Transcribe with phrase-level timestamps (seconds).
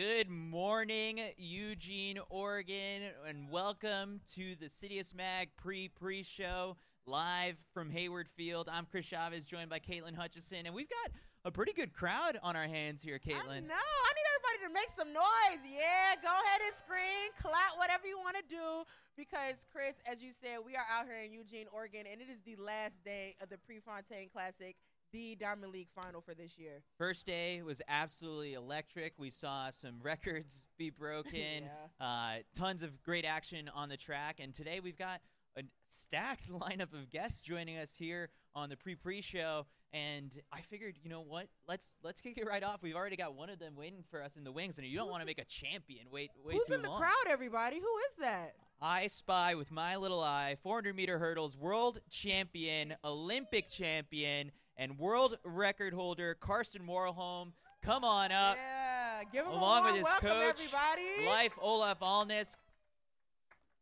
[0.00, 7.90] Good morning, Eugene, Oregon, and welcome to the Citius Mag pre pre show live from
[7.90, 8.70] Hayward Field.
[8.72, 11.12] I'm Chris Chavez, joined by Katelyn Hutchison, and we've got
[11.44, 13.68] a pretty good crowd on our hands here, Katelyn.
[13.68, 15.60] No, I need everybody to make some noise.
[15.70, 18.84] Yeah, go ahead and scream, clap, whatever you want to do.
[19.18, 22.40] Because, Chris, as you said, we are out here in Eugene, Oregon, and it is
[22.46, 24.76] the last day of the Prefontaine Classic,
[25.12, 26.82] the Diamond League final for this year.
[26.98, 29.14] First day was absolutely electric.
[29.18, 31.32] We saw some records be broken,
[32.00, 32.06] Yeah.
[32.06, 35.20] uh, tons of great action on the track, and today we've got
[35.56, 39.66] a stacked lineup of guests joining us here on the pre-pre show.
[39.92, 41.48] And I figured, you know what?
[41.66, 42.80] Let's let's kick it right off.
[42.80, 45.10] We've already got one of them waiting for us in the wings, and you don't
[45.10, 47.00] want to make a champion wait wait Who's too in the long.
[47.00, 47.80] crowd, everybody?
[47.80, 48.54] Who is that?
[48.80, 55.36] I spy with my little eye 400 meter hurdles world champion, Olympic champion, and world
[55.44, 57.52] record holder Karsten Warholm.
[57.82, 58.56] Come on up.
[58.56, 61.28] yeah, give him along a with his welcome, coach, everybody.
[61.42, 62.56] Leif Olav Alnes.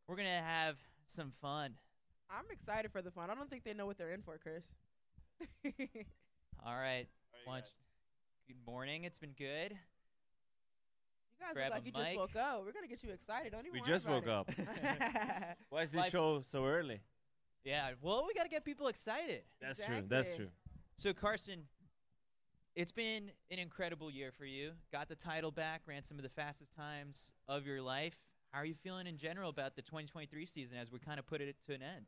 [0.07, 0.77] We're going to have
[1.07, 1.75] some fun.
[2.31, 3.31] I'm excited for the fun.
[3.31, 4.65] I don't think they know what they're in for, Chris.
[6.67, 7.07] All right.
[7.47, 7.67] Lunch.
[8.49, 9.05] Good morning.
[9.05, 9.73] It's been good.
[11.31, 12.65] You guys Grab look like you just woke up.
[12.65, 13.53] We're gonna get you excited.
[13.53, 13.73] Don't even.
[13.73, 14.57] We worry just about woke it.
[15.71, 17.01] Why is this Life- show so early?
[17.65, 17.91] Yeah.
[18.01, 19.43] Well, we got to get people excited.
[19.61, 20.03] That's true.
[20.09, 20.49] That's true.
[20.99, 21.61] So, Karsten,
[22.75, 24.73] it's been an incredible year for you.
[24.91, 28.19] Got the title back, ran some of the fastest times of your life.
[28.51, 31.41] How are you feeling in general about the 2023 season as we kind of put
[31.41, 32.07] it to an end?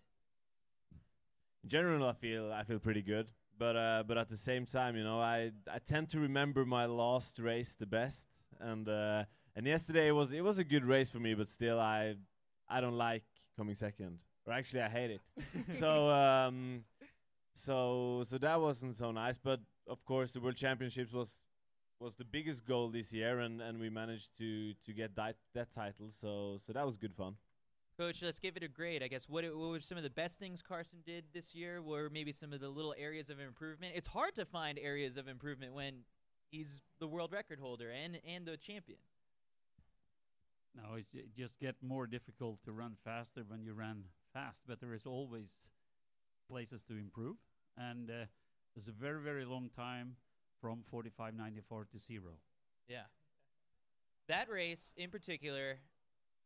[1.62, 4.96] In general, I feel I feel pretty good, but uh, but at the same time,
[4.96, 8.26] you know, I I tend to remember my last race the best,
[8.58, 9.22] and uh,
[9.54, 12.16] and yesterday it was it was a good race for me, but still I
[12.68, 13.22] I don't like
[13.56, 15.20] coming second, or actually I hate it.
[15.74, 16.82] so um,
[17.60, 21.38] so so that wasn't so nice, but of course the World Championships was
[21.98, 25.72] was the biggest goal this year, and, and we managed to to get that that
[25.72, 27.36] title, so so that was good fun.
[27.98, 29.02] Coach, let's give it a grade.
[29.02, 31.82] I guess what, what were some of the best things Karsten did this year?
[31.82, 33.92] Were maybe some of the little areas of improvement?
[33.94, 36.04] It's hard to find areas of improvement when
[36.50, 38.98] he's the world record holder and and the champion.
[40.74, 44.94] No, it's just get more difficult to run faster when you run fast, but there
[44.94, 45.48] is always
[46.48, 47.36] places to improve,
[47.76, 48.24] and uh,
[48.76, 50.16] it's a very very long time
[50.60, 52.32] from 45.94 to zero.
[52.88, 53.04] Yeah.
[54.28, 55.78] That race in particular,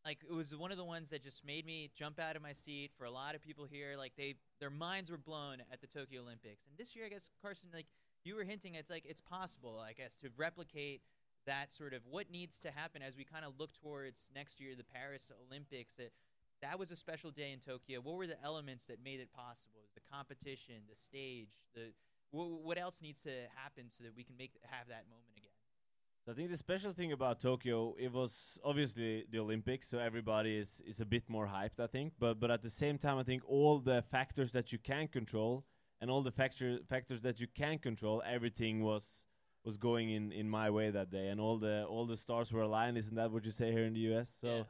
[0.04, 2.52] like it was one of the ones that just made me jump out of my
[2.52, 3.94] seat for a lot of people here.
[3.98, 6.66] Like they their minds were blown at the Tokyo Olympics.
[6.68, 7.86] And this year I guess Karsten, like
[8.24, 11.02] you were hinting it's like it's possible, I guess, to replicate
[11.46, 14.74] that sort of what needs to happen as we kind of look towards next year,
[14.76, 15.94] the Paris Olympics.
[15.94, 16.12] That
[16.62, 18.00] that was a special day in Tokyo.
[18.00, 19.80] What were the elements that made it possible?
[19.82, 21.92] Was the competition, the stage, the
[22.30, 25.50] wh- what else needs to happen so that we can make have that moment again?
[26.24, 30.56] So I think the special thing about Tokyo, it was obviously the Olympics, so everybody
[30.56, 32.14] is, is a bit more hyped, I think.
[32.18, 35.66] But but at the same time, I think all the factors that you can control
[36.00, 39.26] and all the factor factors that you can control, everything was
[39.66, 42.62] was going in, in my way that day, and all the all the stars were
[42.62, 42.96] aligned.
[42.96, 44.32] Isn't that what you say here in the U.S.?
[44.40, 44.64] So.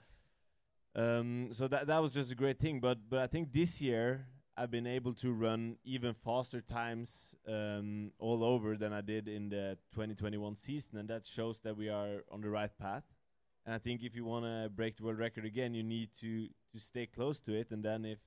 [0.96, 4.26] Um, so that that was just a great thing, but but I think this year
[4.56, 9.48] I've been able to run even faster times um, all over than I did in
[9.48, 13.02] the 2021 season, and that shows that we are on the right path.
[13.66, 16.46] And I think if you want to break the world record again, you need to
[16.72, 18.18] to stay close to it, and then if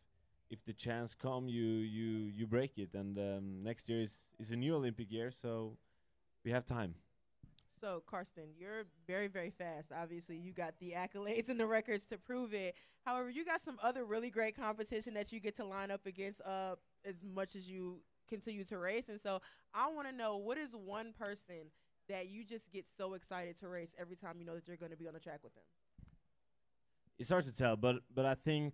[0.50, 2.94] if the chance come, you you you break it.
[2.94, 5.78] And um, next year is is a new Olympic year, so
[6.44, 6.96] we have time.
[7.80, 9.92] So, Karsten, you're very, very fast.
[9.96, 12.76] Obviously, you got the accolades and the records to prove it.
[13.06, 16.42] However, you got some other really great competition that you get to line up against
[16.42, 19.10] uh, as much as you continue to race.
[19.10, 19.42] And so,
[19.74, 21.72] I want to know what is one person
[22.10, 24.92] that you just get so excited to race every time you know that you're going
[24.92, 25.64] to be on the track with them?
[27.20, 28.74] It's hard to tell, but but I think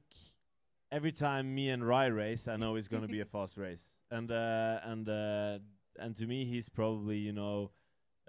[0.92, 3.96] every time me and Rai race, I know it's going to be a fast race,
[4.12, 5.60] and uh, and uh,
[5.98, 7.72] and to me, he's probably you know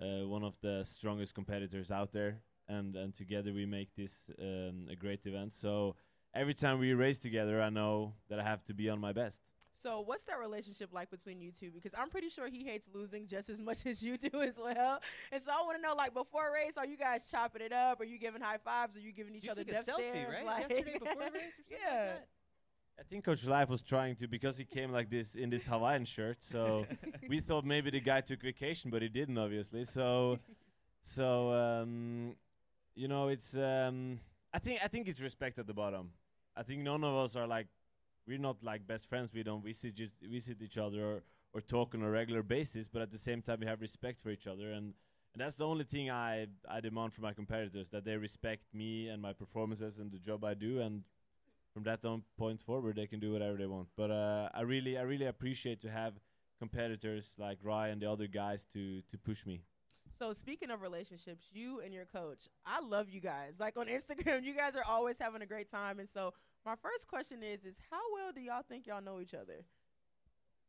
[0.01, 4.89] uh, one of the strongest competitors out there, and and together we make this um,
[4.91, 5.53] a great event.
[5.53, 5.97] So
[6.35, 9.41] every time we race together, I know that I have to be on my best.
[9.77, 11.71] So, what's that relationship like between you two?
[11.71, 15.01] Because I'm pretty sure he hates losing just as much as you do as well.
[15.31, 17.73] And so, I want to know, like, before a race, are you guys chopping it
[17.73, 18.01] up?
[18.01, 18.97] Are you giving high fives?
[18.97, 20.33] Are you giving each You other took a death selfie, stares?
[20.33, 20.47] right?
[20.47, 21.97] Like- Yesterday before the race or something yeah.
[21.99, 22.29] like that?
[22.99, 26.05] I think Coach Leif was trying to because he came like this in this Hawaiian
[26.05, 26.39] shirt.
[26.43, 26.87] So
[27.29, 29.85] we thought maybe the guy took vacation, but he didn't, obviously.
[29.85, 30.39] So,
[31.03, 32.37] so um,
[32.95, 34.21] you know, it's um,
[34.53, 36.11] I think I think it's respect at the bottom.
[36.57, 37.67] I think none of us are like
[38.27, 39.33] we're not like best friends.
[39.35, 43.03] We don't visit just visit each other or, or talk on a regular basis, but
[43.03, 44.95] at the same time we have respect for each other and
[45.35, 49.09] And that's the only thing I I demand from my competitors that they respect me
[49.09, 50.81] and my performances and the job I do.
[50.81, 51.03] And
[51.75, 52.01] from that
[52.39, 53.89] point forward, they can do whatever they want.
[53.97, 56.15] But uh, I really I really appreciate to have
[56.59, 59.61] competitors like Ryan and the other guys to to push me.
[60.17, 63.59] So speaking of relationships, you and your coach, I love you guys.
[63.59, 65.99] Like on Instagram, you guys are always having a great time.
[65.99, 66.33] And so
[66.65, 69.65] my first question is, is how well do y'all think y'all know each other?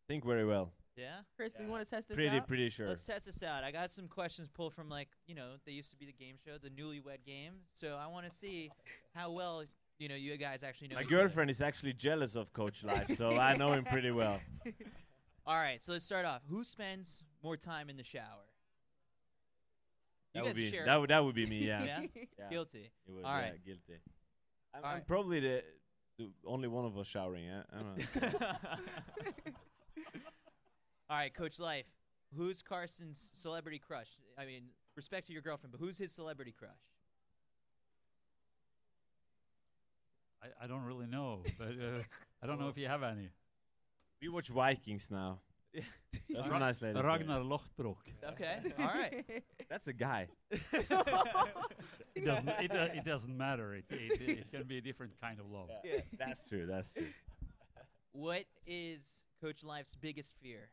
[0.08, 0.72] Think very well.
[0.96, 1.18] Yeah.
[1.36, 2.48] Kristen, you want to test this Pretty out?
[2.48, 2.88] pretty sure.
[2.88, 3.63] Let's test this out.
[3.63, 6.36] I got some questions pulled from like you know they used to be the game
[6.44, 7.54] show, the Newlywed Game.
[7.74, 8.72] So I want to see
[9.13, 9.63] how well
[10.00, 10.95] you know you guys actually know.
[10.95, 14.39] My girlfriend is actually jealous of Coach Leif, so I know him pretty well.
[15.47, 16.42] All right, so let's start off.
[16.50, 18.24] Who spends more time in the shower?
[20.33, 20.86] You That would guys be share.
[20.86, 21.65] that would that would be me.
[21.65, 21.83] Yeah.
[21.83, 22.00] Yeah?
[22.39, 22.50] Yeah.
[22.50, 22.92] Guilty.
[23.07, 24.00] It would, All yeah, guilty.
[24.74, 25.07] I'm, All I'm right.
[25.07, 25.63] probably the,
[26.18, 27.45] the only one of us showering.
[27.45, 27.62] Yeah?
[27.71, 28.48] I don't know.
[31.09, 31.86] All right, Coach Leif.
[32.36, 34.09] Who's Karsten's celebrity crush?
[34.38, 34.63] I mean,
[34.95, 36.71] respect to your girlfriend, but who's his celebrity crush?
[40.45, 42.01] I, I don't really know, but uh,
[42.44, 43.30] I don't know if you have any.
[44.21, 45.39] we watch Vikings now.
[46.30, 47.00] That's a nice lady.
[47.00, 47.97] Ragnar Lothbrok.
[48.31, 48.59] Okay.
[48.80, 49.25] All right.
[49.69, 50.27] That's a guy.
[52.15, 52.47] It doesn't.
[52.47, 53.75] It, uh, it doesn't matter.
[53.75, 55.69] It, it, it can be a different kind of love.
[55.83, 56.00] Yeah.
[56.18, 56.65] That's true.
[56.65, 57.07] That's true.
[58.13, 60.69] What is Coach Leif's biggest fear?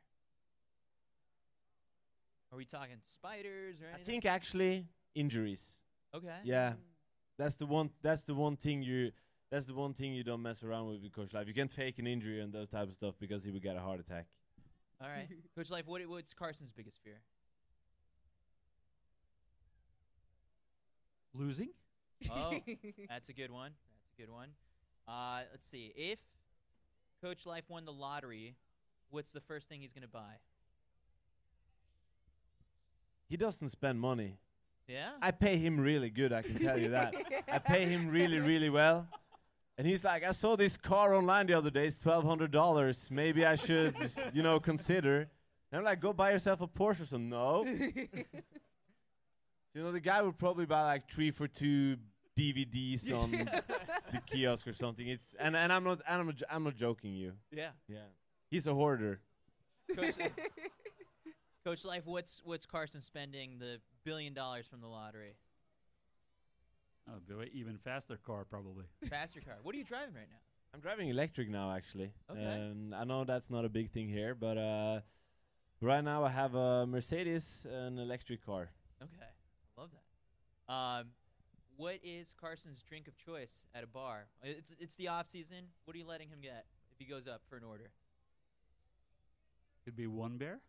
[2.53, 3.89] Are we talking spiders or anything?
[3.89, 4.05] I anything?
[4.05, 4.87] think actually
[5.17, 5.79] injuries.
[6.15, 6.29] Okay.
[6.45, 6.75] Yeah,
[7.39, 7.91] that's the one.
[8.03, 9.11] That's the one thing you.
[9.53, 11.47] That's the one thing you don't mess around with with Coach Leif.
[11.47, 13.81] You can't fake an injury and those type of stuff because he would get a
[13.81, 14.25] heart attack.
[14.99, 15.29] All right.
[15.55, 17.21] Coach Leif, what, what's Karsten's biggest fear?
[21.35, 21.69] Losing?
[22.31, 22.55] Oh,
[23.11, 23.73] that's a good one.
[24.01, 24.49] That's a good one.
[25.07, 25.93] Uh, let's see.
[25.97, 26.19] If
[27.23, 28.55] Coach Leif won the lottery,
[29.11, 30.39] what's the first thing he's going to buy?
[33.29, 34.39] He doesn't spend money.
[34.89, 35.11] Yeah?
[35.21, 36.33] I pay him really good.
[36.33, 37.15] I can tell you that.
[37.53, 39.07] I pay him really, really well.
[39.79, 41.87] And he's like, I saw this car online the other day.
[41.87, 43.09] It's twelve hundred dollars.
[43.11, 43.95] Maybe I should,
[44.35, 45.29] you know, consider.
[45.71, 47.31] And I'm like, go buy yourself a Porsche or something.
[47.31, 47.65] No.
[49.75, 51.97] you know, the guy would probably buy like three for two
[52.39, 55.09] DVDs on the kiosk or something.
[55.09, 57.33] It's and, and I'm not and I'm not, j- I'm not joking you.
[57.51, 57.71] yeah.
[57.89, 57.97] Yeah.
[58.51, 59.21] He's a hoarder.
[59.97, 60.15] Coach,
[61.65, 65.37] Coach Leif, what's what's Karsten spending the billion dollars from the lottery?
[67.09, 68.85] Oh, go even faster car probably.
[69.09, 69.57] Faster car.
[69.63, 70.39] What are you driving right now?
[70.75, 72.13] I'm driving electric now, actually.
[72.31, 72.41] Okay.
[72.41, 75.01] And I know that's not a big thing here, but uh,
[75.81, 78.71] right now I have a Mercedes, an electric car.
[79.03, 79.27] Okay,
[79.77, 80.73] I love that.
[80.73, 81.09] Um,
[81.77, 84.29] what is Karsten's drink of choice at a bar?
[84.43, 85.67] It's it's the off season.
[85.85, 87.91] What are you letting him get if he goes up for an order?
[89.85, 90.61] Could be one bear.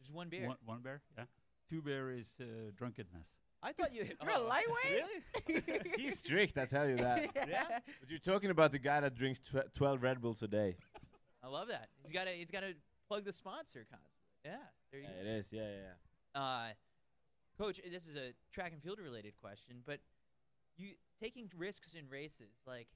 [0.00, 0.48] Just one beer.
[0.48, 1.00] One, one bear.
[1.16, 1.24] Yeah.
[1.70, 3.28] Two bear is uh, drunkenness.
[3.64, 4.04] I thought you.
[4.22, 5.04] You're a lightweight?
[5.48, 5.80] Really?
[5.96, 7.30] He's strict, I tell you that.
[7.48, 7.64] Yeah?
[8.00, 10.76] But you're talking about the guy that drinks tw- 12 Red Bulls a day.
[11.42, 11.88] I love that.
[12.02, 12.30] He's got to.
[12.30, 12.74] He's got to
[13.08, 14.10] plug the sponsor constantly.
[14.44, 14.56] Yeah.
[14.92, 15.76] There you Yeah, it is, yeah, yeah,
[16.36, 16.40] yeah.
[16.40, 16.66] Uh,
[17.62, 20.00] Coach, this is a track and field related question, but
[20.76, 20.90] you
[21.22, 22.88] taking risks in races, like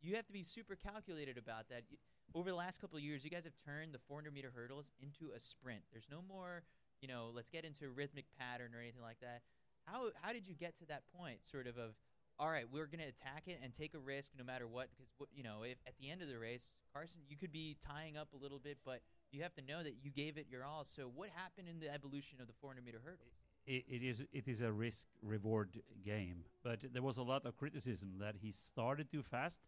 [0.00, 1.82] you have to be super calculated about that.
[1.90, 1.98] Y-
[2.34, 5.34] Over the last couple of years, you guys have turned the 400 meter hurdles into
[5.34, 5.82] a sprint.
[5.92, 6.62] There's no more,
[7.02, 9.42] you know, let's get into a rhythmic pattern or anything like that.
[9.90, 11.94] How how did you get to that point, sort of of,
[12.38, 15.42] all right, we're gonna attack it and take a risk no matter what, because you
[15.42, 18.36] know, if at the end of the race, Karsten, you could be tying up a
[18.36, 19.00] little bit, but
[19.32, 20.84] you have to know that you gave it your all.
[20.84, 23.34] So what happened in the evolution of the 400 meter hurdles?
[23.66, 26.44] it, it is it is a risk reward game.
[26.62, 29.58] But there was a lot of criticism that he started too fast,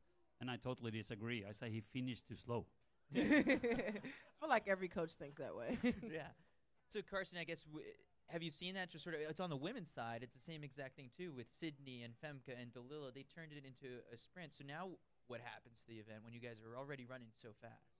[0.40, 1.44] and I totally disagree.
[1.48, 2.66] I say he finished too slow.
[3.16, 3.20] I
[4.40, 5.78] feel like every coach thinks that way.
[6.10, 6.28] yeah.
[6.88, 7.84] So Karsten, I guess w-
[8.28, 8.90] have you seen that?
[8.90, 10.20] Just sort of, it's on the women's side.
[10.22, 13.14] It's the same exact thing too with Sydney and Femke and Dalilah.
[13.14, 14.54] They turned it into a sprint.
[14.54, 14.88] So now,
[15.26, 17.98] what happens to the event when you guys are already running so fast?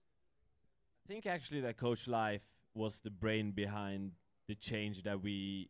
[1.05, 2.41] I think actually that Coach Leif
[2.73, 4.11] was the brain behind
[4.47, 5.69] the change that we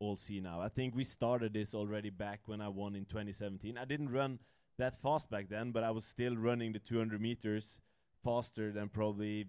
[0.00, 0.60] all see now.
[0.60, 3.76] I think we started this already back when I won in 2017.
[3.78, 4.38] I didn't run
[4.78, 7.80] that fast back then, but I was still running the 200 meters
[8.24, 9.46] faster than probably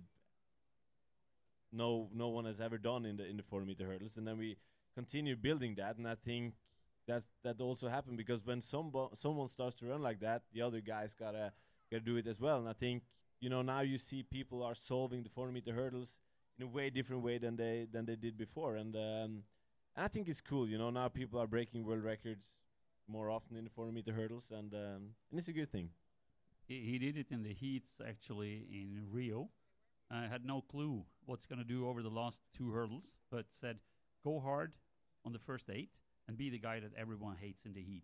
[1.71, 4.17] no no one has ever done in the in the 400 meter hurdles.
[4.17, 4.57] And then we
[4.95, 6.53] continue building that, and I think
[7.07, 10.81] that that also happened because when somebo- someone starts to run like that, the other
[10.81, 11.51] guys gotta
[11.91, 12.59] gotta do it as well.
[12.59, 13.03] And I think
[13.39, 16.17] you know now you see people are solving the 400 meter hurdles
[16.57, 19.43] in a way different way than they than they did before, and um,
[19.95, 20.67] I think it's cool.
[20.67, 22.45] You know now people are breaking world records
[23.07, 25.89] more often in the 400 meter hurdles, and um, and it's a good thing.
[26.67, 29.49] He, he did it in the heats actually in Rio.
[30.11, 33.77] I had no clue what's going to do over the last two hurdles, but said,
[34.23, 34.73] "Go hard,
[35.25, 35.89] on the first eight
[36.27, 38.03] and be the guy that everyone hates in the heat.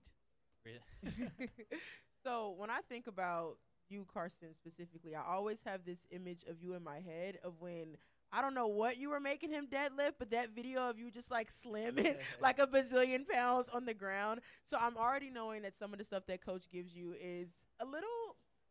[0.65, 1.49] Really?
[2.23, 3.57] so when I think about
[3.89, 7.97] you, Karsten, specifically, I always have this image of you in my head of when
[8.31, 11.29] I don't know what you were making him deadlift, but that video of you just
[11.29, 14.41] like slamming like a bazillion pounds on the ground.
[14.65, 17.85] So I'm already knowing that some of the stuff that coach gives you is a
[17.85, 18.09] little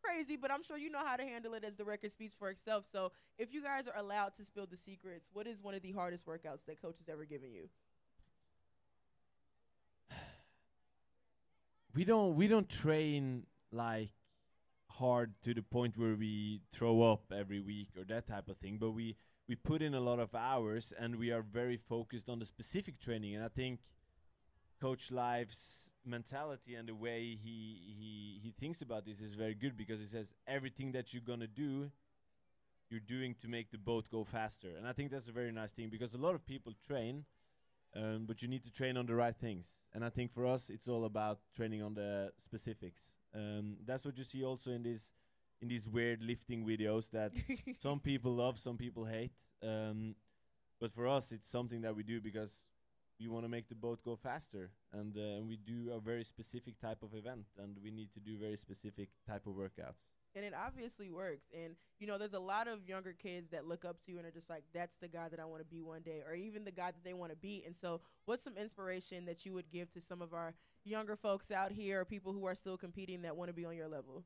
[0.05, 2.49] crazy, but I'm sure you know how to handle it as the record speaks for
[2.49, 2.85] itself.
[2.91, 5.91] So if you guys are allowed to spill the secrets, what is one of the
[5.91, 7.69] hardest workouts that coach has ever given you?
[11.95, 14.09] we don't we don't train like
[14.89, 18.77] hard to the point where we throw up every week or that type of thing
[18.79, 19.17] but we
[19.49, 22.97] we put in a lot of hours and we are very focused on the specific
[22.97, 23.81] training and i think
[24.79, 29.75] coach Leif's mentality and the way he he he thinks about this is very good
[29.75, 31.89] because he says everything that you're going to do
[32.91, 35.71] you're doing to make the boat go faster and i think that's a very nice
[35.71, 37.25] thing because a lot of people train
[37.95, 39.73] um, but you need to train on the right things.
[39.93, 43.01] And I think for us, it's all about training on the specifics.
[43.33, 45.13] Um, that's what you see also in these
[45.61, 47.31] in these weird lifting videos that
[47.79, 49.31] some people love, some people hate.
[49.63, 50.15] Um,
[50.81, 52.51] but for us, it's something that we do because
[53.19, 56.79] we want to make the boat go faster, and uh, we do a very specific
[56.79, 60.03] type of event, and we need to do very specific type of workouts
[60.35, 61.45] and it obviously works.
[61.53, 64.27] And you know, there's a lot of younger kids that look up to you and
[64.27, 66.65] are just like, "That's the guy that I want to be one day," or even
[66.65, 67.63] the guy that they want to be.
[67.65, 70.53] And so, what's some inspiration that you would give to some of our
[70.83, 73.75] younger folks out here, or people who are still competing that want to be on
[73.75, 74.23] your level?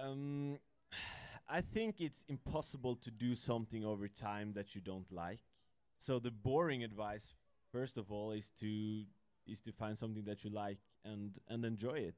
[0.00, 0.58] Um,
[1.48, 5.40] I think it's impossible to do something over time that you don't like.
[5.98, 7.34] So the boring advice,
[7.72, 9.04] first of all, is to
[9.46, 12.14] is to find something that you like and and enjoy it.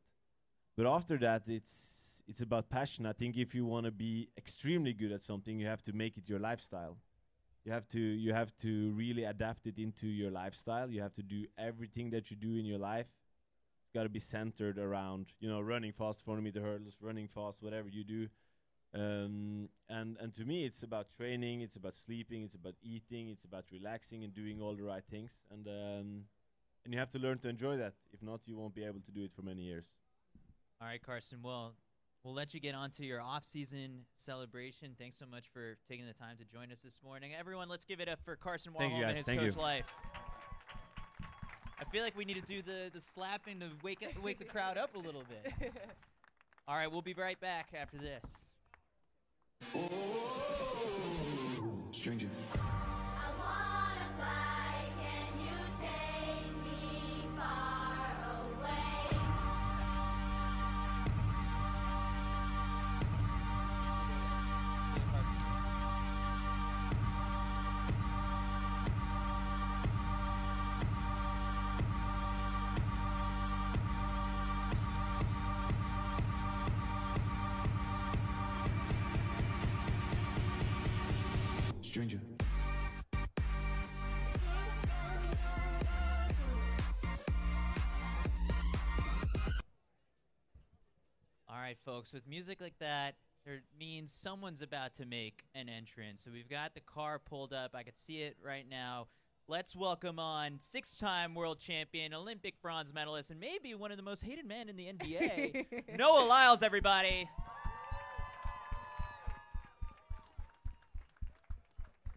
[0.76, 3.06] But after that, it's it's about passion.
[3.06, 6.16] I think if you want to be extremely good at something, you have to make
[6.16, 6.96] it your lifestyle.
[7.64, 10.90] You have to you have to really adapt it into your lifestyle.
[10.90, 13.06] You have to do everything that you do in your life.
[13.82, 17.62] It's got to be centered around you know running fast, 400 meter hurdles, running fast,
[17.62, 18.28] whatever you do.
[18.96, 21.60] Um, and and to me, it's about training.
[21.60, 22.42] It's about sleeping.
[22.42, 23.28] It's about eating.
[23.28, 25.32] It's about relaxing and doing all the right things.
[25.50, 26.24] And um,
[26.84, 27.94] and you have to learn to enjoy that.
[28.12, 29.84] If not, you won't be able to do it for many years.
[30.80, 31.40] All right, Karsten.
[31.42, 31.74] Well,
[32.22, 34.94] we'll let you get on to your off-season celebration.
[34.98, 37.32] Thanks so much for taking the time to join us this morning.
[37.38, 39.08] Everyone, let's give it up for Karsten Thank you, Warholm guys.
[39.08, 39.62] and his Thank coach you.
[39.62, 39.84] Leif.
[41.78, 44.44] I feel like we need to do the, the slapping to wake up, wake the
[44.44, 45.72] crowd up a little bit.
[46.68, 48.45] All right, we'll be right back after this.
[49.72, 50.55] Stranger.
[81.96, 82.20] Stranger.
[91.48, 92.12] All right, folks.
[92.12, 93.14] With music like that,
[93.46, 96.22] it means someone's about to make an entrance.
[96.22, 97.70] So we've got the car pulled up.
[97.74, 99.06] I can see it right now.
[99.48, 104.22] Let's welcome on six-time world champion, Olympic bronze medalist, and maybe one of the most
[104.22, 106.62] hated men in the NBA, Noah Lyles.
[106.62, 107.26] Everybody.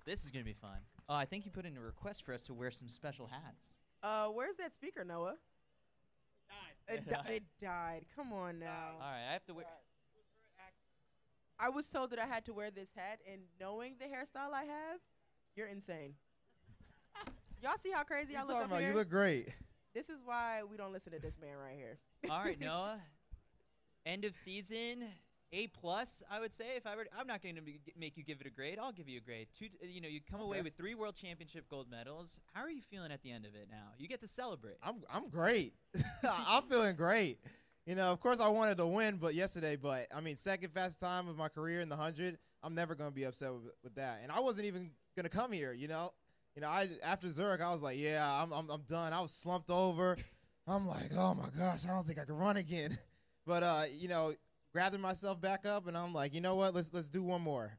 [0.09, 0.79] This is gonna be fun.
[1.07, 3.77] Oh, I think you put in a request for us to wear some special hats.
[4.01, 5.35] Uh, where's that speaker, Noah?
[6.87, 7.29] It, It di- died.
[7.29, 8.05] it died.
[8.15, 8.93] Come on now.
[8.95, 9.65] All right, I have to wear.
[11.59, 14.63] I was told that I had to wear this hat, and knowing the hairstyle I
[14.63, 14.99] have,
[15.55, 16.15] you're insane.
[17.61, 18.79] Y'all see how crazy I You look talking up about?
[18.79, 18.89] here?
[18.89, 19.49] You look great.
[19.93, 21.99] this is why we don't listen to this man right here.
[22.31, 22.99] All right, Noah.
[24.07, 25.05] End of season,
[25.51, 26.21] A plus.
[26.29, 27.61] I would say if I were, I'm not going to
[27.97, 28.77] make you give it a grade.
[28.79, 29.47] I'll give you a grade.
[29.57, 32.39] Two, you know, you come away with three world championship gold medals.
[32.53, 33.93] How are you feeling at the end of it now?
[33.97, 34.77] You get to celebrate.
[34.83, 35.73] I'm I'm great.
[36.23, 37.39] I'm feeling great.
[37.87, 40.99] You know, of course I wanted to win, but yesterday, but I mean, second fastest
[40.99, 42.37] time of my career in the hundred.
[42.61, 44.19] I'm never gonna be upset with, with that.
[44.21, 45.73] And I wasn't even gonna come here.
[45.73, 46.11] You know,
[46.55, 49.13] you know, I after Zurich, I was like, yeah, I'm I'm, I'm done.
[49.13, 50.17] I was slumped over.
[50.67, 52.97] I'm like, oh my gosh, I don't think I can run again.
[53.47, 54.35] But uh, you know,
[54.73, 56.73] gathered myself back up, and I'm like, you know what?
[56.73, 57.77] Let's let's do one more.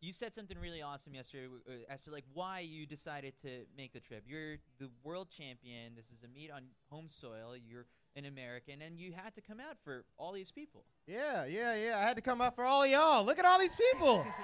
[0.00, 3.92] You said something really awesome yesterday uh, as to like why you decided to make
[3.92, 4.24] the trip.
[4.26, 5.94] You're the world champion.
[5.96, 7.54] This is a meet on home soil.
[7.56, 10.84] You're an American, and you had to come out for all these people.
[11.06, 11.98] Yeah, yeah, yeah.
[11.98, 13.24] I had to come out for all of y'all.
[13.24, 14.26] Look at all these people.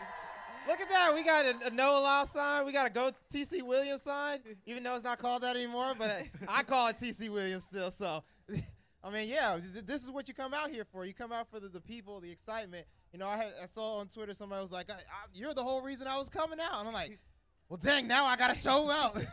[0.68, 1.12] Look at that.
[1.12, 2.64] We got a, a no allow sign.
[2.64, 5.94] We got a go TC Williams sign, even though it's not called that anymore.
[5.98, 7.90] But I call it TC Williams still.
[7.90, 8.22] So,
[9.04, 11.04] I mean, yeah, th- this is what you come out here for.
[11.04, 12.86] You come out for the, the people, the excitement.
[13.12, 14.98] You know, I, had, I saw on Twitter somebody was like, I, I,
[15.34, 17.18] "You're the whole reason I was coming out," and I'm like,
[17.68, 19.16] "Well, dang, now I gotta show out."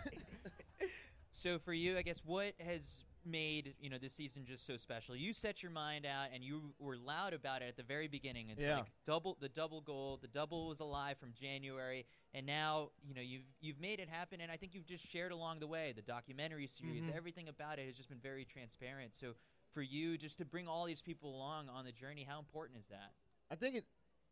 [1.31, 5.15] So for you, I guess what has made you know this season just so special?
[5.15, 8.49] You set your mind out and you were loud about it at the very beginning.
[8.49, 8.77] It's Yeah.
[8.77, 10.17] like double the double goal.
[10.21, 14.41] The double was alive from January, and now you know you've you've made it happen.
[14.41, 17.05] And I think you've just shared along the way the documentary series.
[17.05, 17.15] Mhm.
[17.15, 19.15] Everything about it has just been very transparent.
[19.15, 19.35] So
[19.73, 22.88] for you, just to bring all these people along on the journey, how important is
[22.88, 23.11] that?
[23.51, 23.85] I think it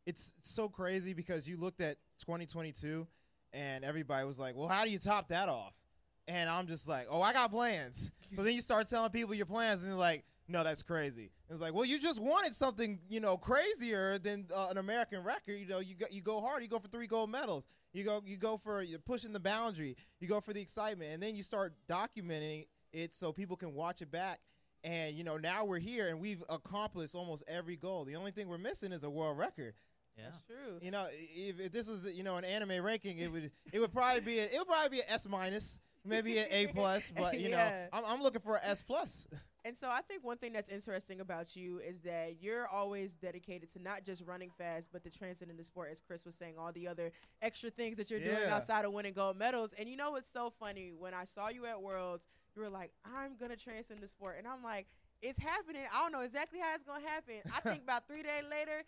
[0.05, 3.05] it's so crazy because you looked at 2022
[3.51, 5.73] and everybody was like, "Well, how do you top that off?"
[6.27, 9.45] And I'm just like, "Oh, I got plans." so then you start telling people your
[9.45, 13.19] plans, and they're like, "No, that's crazy." It's like, "Well, you just wanted something, you
[13.19, 15.59] know, crazier than uh, an American record.
[15.59, 16.63] You know, you go you go hard.
[16.63, 17.67] You go for three gold medals.
[17.91, 19.97] You go you go for you're pushing the boundary.
[20.19, 24.01] You go for the excitement, and then you start documenting it so people can watch
[24.01, 24.39] it back."
[24.87, 28.05] And you know, now we're here and we've accomplished almost every goal.
[28.05, 29.73] The only thing we're missing is a world record.
[30.17, 30.23] Yeah.
[30.31, 30.79] That's true.
[30.81, 33.91] You know, if, if this was you know an anime ranking, it would it would
[33.91, 37.11] probably be a, it would probably be an S minus, maybe an A plus.
[37.15, 37.57] But you Yeah.
[37.57, 39.27] know, I'm, I'm looking for an S plus.
[39.67, 43.69] And so I think one thing that's interesting about you is that you're always dedicated
[43.73, 46.71] to not just running fast, but to transcending the sport, as Chris was saying, all
[46.71, 49.71] the other extra things that you're doing outside of winning gold medals.
[49.77, 50.93] And you know what's so funny?
[50.97, 52.23] When I saw you at Worlds,
[52.55, 54.35] you were like, I'm going to transcend the sport.
[54.37, 54.87] And I'm like,
[55.21, 55.81] it's happening.
[55.93, 57.35] I don't know exactly how it's going to happen.
[57.53, 58.85] I think about three days later,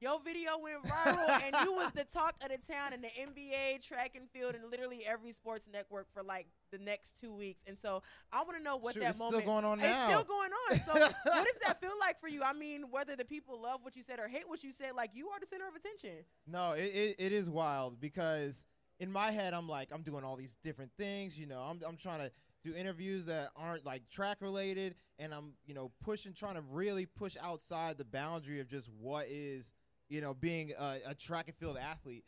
[0.00, 3.86] your video went viral and you was the talk of the town in the NBA,
[3.86, 7.62] track and field, and literally every sports network for like the next two weeks.
[7.66, 8.02] And so
[8.32, 10.08] I want to know what Shoot, that it's moment still going on it's now.
[10.08, 10.80] still going on.
[10.80, 10.92] So
[11.24, 12.42] what does that feel like for you?
[12.42, 15.10] I mean, whether the people love what you said or hate what you said, like
[15.14, 16.24] you are the center of attention.
[16.46, 18.64] No, it, it, it is wild because
[19.00, 21.38] in my head I'm like I'm doing all these different things.
[21.38, 22.30] You know, I'm I'm trying to
[22.62, 27.06] do interviews that aren't like track related, and I'm you know pushing, trying to really
[27.06, 29.72] push outside the boundary of just what is
[30.08, 32.24] you know being a, a track and field athlete.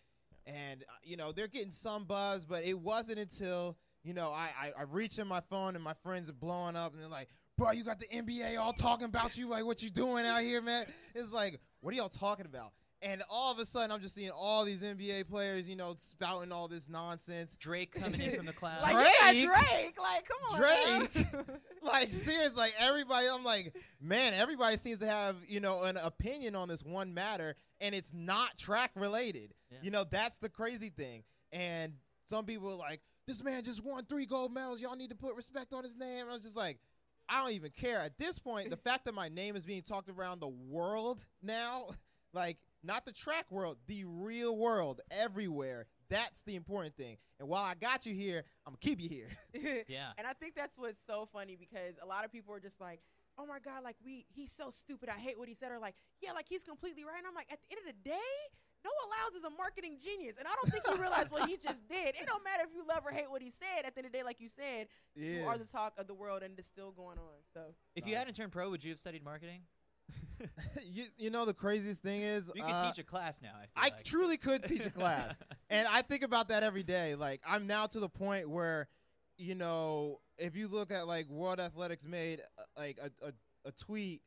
[0.47, 4.51] And uh, you know they're getting some buzz, but it wasn't until you know I
[4.61, 7.29] I, I reach in my phone and my friends are blowing up, and they're like.
[7.59, 10.61] Bro, you got the NBA all talking about you, like what you doing out here,
[10.61, 10.85] man.
[11.15, 12.73] It's like, what are y'all talking about?
[13.03, 16.51] And all of a sudden, I'm just seeing all these NBA players, you know, spouting
[16.51, 17.55] all this nonsense.
[17.59, 18.83] Drake coming in from the clouds.
[18.83, 19.37] Like Drake?
[19.37, 19.97] you got Drake.
[19.99, 20.59] Like, come on.
[20.59, 21.27] Drake?
[21.83, 26.57] Like, seriously, like everybody, I'm like, man, everybody seems to have, you know, an opinion
[26.57, 29.55] on this one matter, and it's not track related.
[29.71, 29.79] Yeah.
[29.83, 31.23] You know, that's the crazy thing.
[31.53, 31.93] And
[32.29, 34.81] some people are like, this man just won three gold medals.
[34.81, 36.21] Y'all need to put respect on his name.
[36.21, 36.79] And I was just like,
[37.29, 38.01] I don't even care.
[38.01, 41.89] At this point, the fact that my name is being talked around the world now,
[42.33, 45.87] like, not the track world, the real world, everywhere.
[46.09, 47.17] That's the important thing.
[47.41, 49.29] And while I got you here, I'm gonna keep you here.
[49.89, 50.11] Yeah.
[50.17, 53.01] And I think that's what's so funny because a lot of people are just like,
[53.39, 55.09] oh my God, like we he's so stupid.
[55.09, 55.73] I hate what he said.
[55.73, 57.19] Or like, yeah, like he's completely right.
[57.19, 58.37] And I'm like, at the end of the day,
[58.85, 60.35] Noah Lyles is a marketing genius.
[60.39, 62.15] And I don't think he realized what he just did.
[62.15, 63.85] It don't matter if you love or hate what he said.
[63.85, 66.15] At the end of the day, like you said, you are the talk of the
[66.15, 67.39] world and it's still going on.
[67.53, 69.63] So If you hadn't turned pro, would you have studied marketing?
[70.85, 73.53] you, you know the craziest thing is You could uh, teach a class now.
[73.55, 74.05] I, feel I like.
[74.05, 75.35] truly could teach a class.
[75.71, 77.15] and I think about that every day.
[77.15, 78.89] Like I'm now to the point where,
[79.39, 83.33] you know, if you look at like World Athletics made uh, like a, a,
[83.69, 84.21] a tweet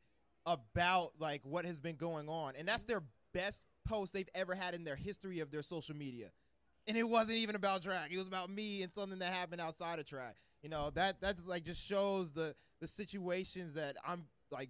[0.45, 4.73] about like what has been going on, and that's their best post they've ever had
[4.75, 6.27] in their history of their social media.
[6.87, 8.09] And it wasn't even about track.
[8.11, 10.37] It was about me and something that happened outside of track.
[10.61, 14.69] You know, that that's like just shows the the situations that I'm like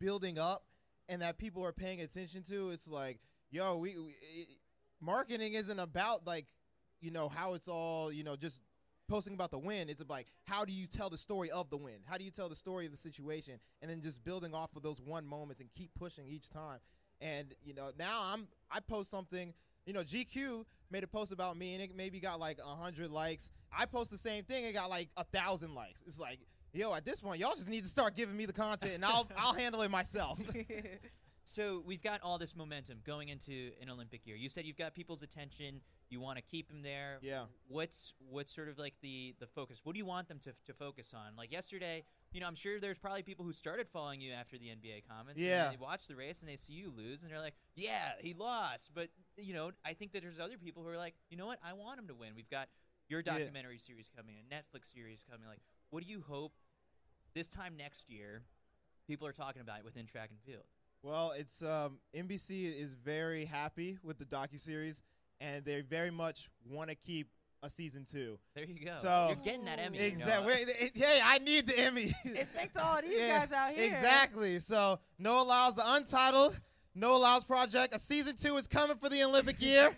[0.00, 0.64] building up
[1.08, 2.70] and that people are paying attention to.
[2.70, 3.18] It's like,
[3.50, 4.48] yo, we, we it,
[5.00, 6.46] marketing isn't about like,
[7.00, 8.60] you know, how it's all, you know, just
[9.08, 9.88] posting about the win.
[9.88, 12.00] It's like, how do you tell the story of the win?
[12.06, 13.58] How do you tell the story of the situation?
[13.82, 16.78] And then just building off of those one moments and keep pushing each time.
[17.24, 19.52] And you know, now I'm I post something.
[19.86, 23.10] You know, GQ made a post about me and it maybe got like a hundred
[23.10, 23.48] likes.
[23.76, 26.00] I post the same thing, it got like a thousand likes.
[26.06, 26.38] It's like,
[26.72, 29.26] yo, at this point, y'all just need to start giving me the content, and I'll
[29.36, 30.38] I'll handle it myself.
[31.44, 34.34] So we've got all this momentum going into an Olympic year.
[34.34, 35.82] You said you've got people's attention.
[36.08, 37.18] You want to keep them there.
[37.20, 37.44] Yeah.
[37.68, 39.80] What's what's sort of like the the focus?
[39.84, 41.36] What do you want them to to focus on?
[41.36, 44.66] Like yesterday, you know, I'm sure there's probably people who started following you after the
[44.66, 45.40] NBA comments.
[45.40, 45.66] Yeah.
[45.68, 48.34] And they watch the race and they see you lose and they're like, yeah, he
[48.34, 48.90] lost.
[48.92, 51.60] But you know, I think that there's other people who are like, you know what?
[51.64, 52.30] I want him to win.
[52.34, 52.68] We've got
[53.08, 53.38] your Yeah.
[53.38, 55.46] documentary series coming, a Netflix series coming.
[55.46, 56.52] Like, what do you hope
[57.34, 58.42] this time next year
[59.06, 60.64] people are talking about it within track and field?
[61.02, 65.02] Well, it's um, NBC is very happy with the docu series,
[65.40, 67.28] and they very much want to keep
[67.64, 68.38] a season two.
[68.54, 68.96] There you go.
[69.00, 69.98] So- You're getting that Emmy.
[69.98, 70.54] Exactly.
[70.66, 70.90] Noah.
[70.94, 72.14] Hey, I need the Emmy.
[72.24, 73.86] It's thanks to all these Yeah, guys out here.
[73.94, 74.60] Exactly.
[74.60, 76.60] So Noah Lyles the untitled,
[76.94, 77.94] Noah Lyles project.
[77.94, 79.96] A season two is coming for the Olympic year.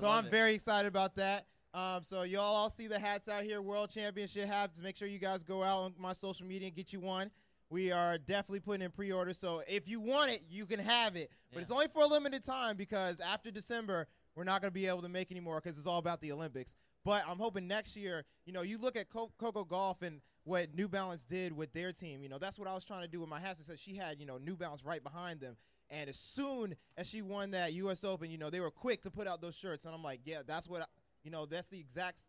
[0.00, 0.30] So I'm it.
[0.30, 1.46] very excited about that.
[1.72, 4.80] Um, so y'all all see the hats out here, World Championship hats.
[4.80, 7.30] Make sure you guys go out on my social media and get you one.
[7.70, 11.30] We are definitely putting in pre-order, so if you want it, you can have it.
[11.50, 11.62] But Yeah.
[11.62, 15.02] it's only for a limited time because after December, we're not going to be able
[15.02, 16.72] to make anymore because it's all about the Olympics.
[17.04, 20.88] But I'm hoping next year, you know, you look at Coco Gauff and what New
[20.88, 22.22] Balance did with their team.
[22.22, 23.60] You know, that's what I was trying to do with my hats.
[23.60, 25.56] It said she had, you know, New Balance right behind them.
[25.90, 28.04] And as soon as she won that U.S.
[28.04, 29.84] Open, you know, they were quick to put out those shirts.
[29.84, 30.86] And I'm like, yeah, that's what, I,
[31.22, 32.20] you know, that's the exact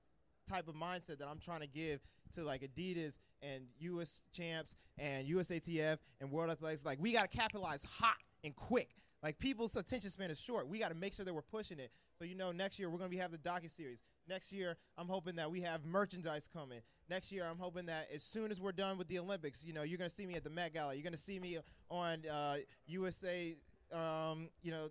[0.49, 2.01] type of mindset that I'm trying to give
[2.35, 4.21] to like Adidas and U.S.
[4.33, 6.83] Champs and USATF and World Athletics.
[6.85, 8.89] Like, we got to capitalize hot and quick.
[9.25, 10.67] Like, people's attention span is short.
[10.67, 11.89] We got to make sure that we're pushing it.
[12.19, 13.97] So, you know, next year we're going to be have the docu series.
[14.29, 16.81] Next year, I'm hoping that we have merchandise coming.
[17.09, 19.81] Next year, I'm hoping that as soon as we're done with the Olympics, you know,
[19.81, 20.93] you're going to see me at the Met Gala.
[20.93, 21.57] You're going to see me
[21.89, 23.55] on uh, USA,
[23.91, 24.89] um, you know,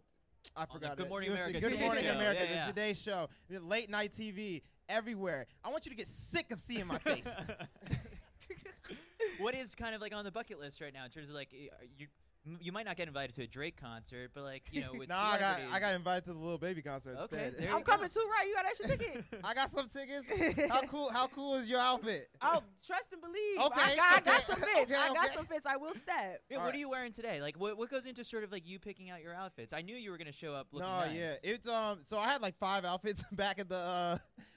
[0.57, 1.09] I forgot Good.
[1.09, 2.11] Morning USA America Good Morning Show.
[2.11, 2.66] America, Yeah, yeah.
[2.66, 5.47] the Today Show, the late night TV, everywhere.
[5.64, 7.29] I want you to get sick of seeing my face.
[9.38, 11.51] what is kind of like on the bucket list right now in terms of like
[11.53, 12.09] you
[12.46, 15.09] m- you might not get invited to a Drake concert, but like you know with
[15.09, 17.70] no, I got I got invited to the Lil Baby concert Okay, instead.
[17.70, 18.46] I'm coming too, right?
[18.48, 19.24] You got extra ticket.
[19.44, 20.26] I got some tickets.
[20.70, 21.11] How cool?
[21.11, 22.28] How cool is your outfit?
[22.46, 23.59] Oh, trust and believe.
[23.59, 24.83] Okay, I got, I got some fits.
[24.83, 25.35] okay, I got okay.
[25.35, 25.64] some fits.
[25.66, 26.42] I will step.
[26.50, 26.74] Yeah, All what right.
[26.74, 27.40] are you wearing today?
[27.40, 29.72] Like, what what goes into sort of like you picking out your outfits?
[29.72, 31.14] I knew you were gonna show up looking no, nice.
[31.14, 32.00] yeah, it's um.
[32.02, 34.16] So I had like five outfits back at the uh,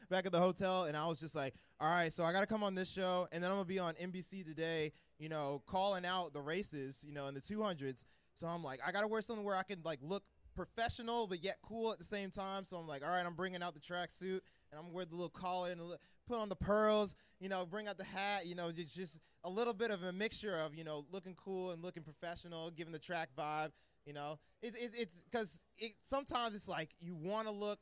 [0.10, 2.48] back at the hotel, and I was just like, all right, so I got to
[2.48, 4.92] come on this show, and then I'm gonna be on NBC today.
[5.20, 7.04] You know, calling out the races.
[7.06, 8.04] You know, in the 200s.
[8.34, 10.24] So I'm like, I got to wear something where I can like look
[10.56, 12.64] professional but yet cool at the same time.
[12.64, 15.30] So I'm like, all right, I'm bringing out the tracksuit, and I'm wear the little
[15.30, 15.82] collar and
[16.28, 17.16] put on the pearls.
[17.40, 18.46] You know, bring out the hat.
[18.46, 21.72] You know, just just a little bit of a mixture of you know looking cool
[21.72, 23.72] and looking professional, giving the track vibe.
[24.06, 27.80] You know, it, it, it's because it, sometimes it's like you want to look,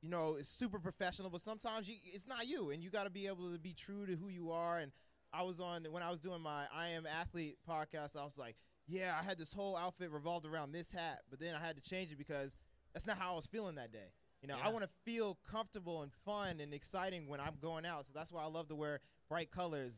[0.00, 3.10] you know, it's super professional, but sometimes you, it's not you, and you got to
[3.10, 4.78] be able to be true to who you are.
[4.78, 4.90] And
[5.32, 8.16] I was on when I was doing my I Am Athlete podcast.
[8.16, 11.54] I was like, yeah, I had this whole outfit revolved around this hat, but then
[11.54, 12.56] I had to change it because
[12.92, 14.12] that's not how I was feeling that day.
[14.42, 18.06] You know, I want to feel comfortable and fun and exciting when I'm going out.
[18.06, 19.92] So that's why I love to wear bright colors.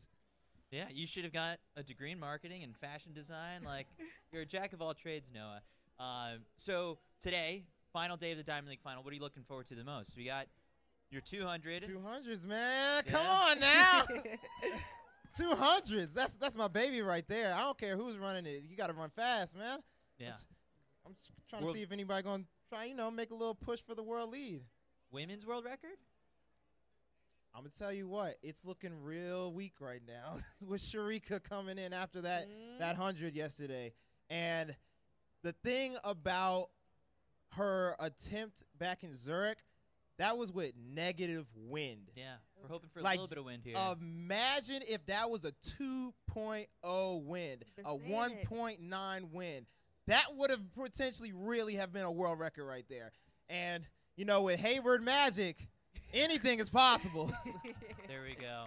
[0.69, 3.61] Yeah, you should have got a degree in marketing and fashion design.
[3.63, 3.87] Like,
[4.31, 5.61] you're a jack of all trades, Noah.
[5.99, 9.01] Um, so today, final day of the Diamond League final.
[9.03, 10.17] What are you looking forward to the most?
[10.17, 10.47] We got
[11.09, 11.83] your 200.
[11.83, 13.03] 200s, man.
[13.07, 14.05] Come on now.
[15.37, 16.13] 200s.
[16.13, 17.53] That's that's my baby right there.
[17.53, 18.63] I don't care who's running it.
[18.67, 19.79] You got to run fast, man.
[20.19, 20.33] Yeah,
[21.05, 23.35] I'm just trying World- to see if anybody going to try, you know, make a
[23.35, 24.61] little push for the world lead.
[25.11, 25.97] women's world record.
[27.55, 31.93] I'm gonna tell you what, it's looking real weak right now with Shericka coming in
[31.93, 32.79] after that Mm.
[32.79, 33.93] that hundred yesterday.
[34.31, 34.75] And
[35.43, 36.69] the thing about
[37.51, 39.59] her attempt back in Zurich,
[40.17, 42.09] that was with negative wind.
[42.15, 43.75] Yeah, we're hoping for a Like, little bit of wind here.
[44.01, 48.49] Imagine if that was a 2.0 wind, Been a it.
[48.49, 49.65] 1.9 wind.
[50.07, 53.11] That would have potentially really have been a world record right there.
[53.49, 55.57] And you know, with Hayward Magic,
[56.13, 57.31] anything is possible.
[58.07, 58.65] There we go.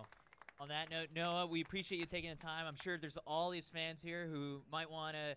[0.58, 2.66] On that note, Noah, we appreciate you taking the time.
[2.66, 5.36] I'm sure there's all these fans here who might want to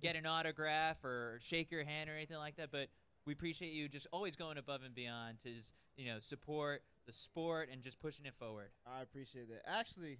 [0.00, 2.88] get an autograph or shake your hand or anything like that, but
[3.26, 7.16] we appreciate you just always going above and beyond to just, you know support the
[7.16, 8.68] sport and just pushing it forward.
[8.86, 9.62] I appreciate that.
[9.66, 10.18] Actually,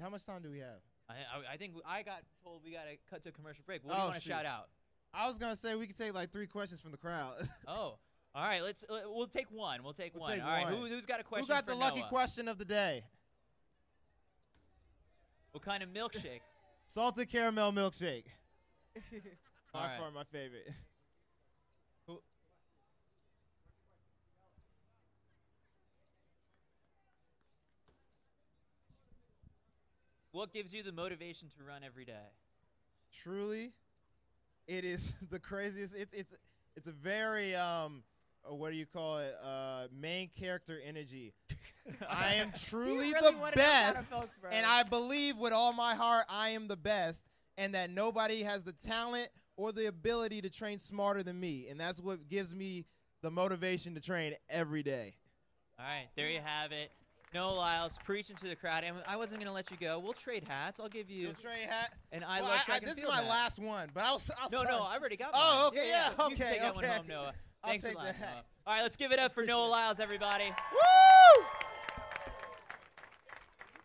[0.00, 0.80] how much time do we have?
[1.08, 3.84] I, I, I think I got told we got to cut to a commercial break.
[3.84, 4.68] What do Oh, you want to shout out?
[5.12, 7.48] I was gonna say we could take like three questions from the crowd.
[7.68, 7.98] Oh,
[8.34, 8.62] all right.
[8.62, 9.84] Let's uh, we'll take one.
[9.84, 10.32] We'll take We'll one.
[10.32, 10.64] take all right.
[10.64, 10.72] one.
[10.74, 11.46] Who, who's got a question?
[11.46, 12.08] Who got the lucky Noah?
[12.08, 13.04] question of the day?
[15.52, 16.40] What kind of milkshakes?
[16.86, 18.24] Salted caramel milkshake.
[19.72, 19.98] By right.
[20.00, 20.68] far my favorite.
[30.34, 32.32] What gives you the motivation to run every day?
[33.22, 33.70] Truly,
[34.66, 35.94] it is the craziest.
[35.94, 36.34] It's it's
[36.74, 38.02] it's a very um,
[38.44, 39.32] uh, what do you call it?
[39.40, 41.34] Uh, main character energy.
[42.10, 45.36] I am truly really the one of those kind of best, folks, and I believe
[45.36, 47.22] with all my heart I am the best,
[47.56, 51.78] and that nobody has the talent or the ability to train smarter than me, and
[51.78, 52.86] that's what gives me
[53.22, 55.14] the motivation to train every day.
[55.78, 56.90] All right, there you have it.
[57.34, 59.98] Noah Lyles preaching to the crowd, and I wasn't gonna let you go.
[59.98, 60.78] We'll trade hats.
[60.78, 61.92] I'll give you You'll trade hat.
[62.12, 63.26] an I Well, love I- track and This is my hat.
[63.26, 64.14] last one, but I'll.
[64.14, 66.60] s- I'll No, sign- no, I already got Oh, okay, yeah, You can okay, take
[66.60, 66.96] that one okay.
[66.96, 67.34] home, Noah.
[67.64, 68.04] Thanks a lot.
[68.04, 68.44] Noah.
[68.66, 70.44] All right, let's give it up for Noah Lyles, everybody.
[70.72, 71.44] Woo!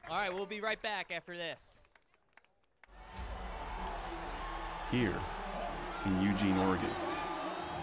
[0.10, 1.80] All right, we'll be right back after this.
[4.92, 5.16] Here
[6.06, 6.90] in Eugene, Oregon,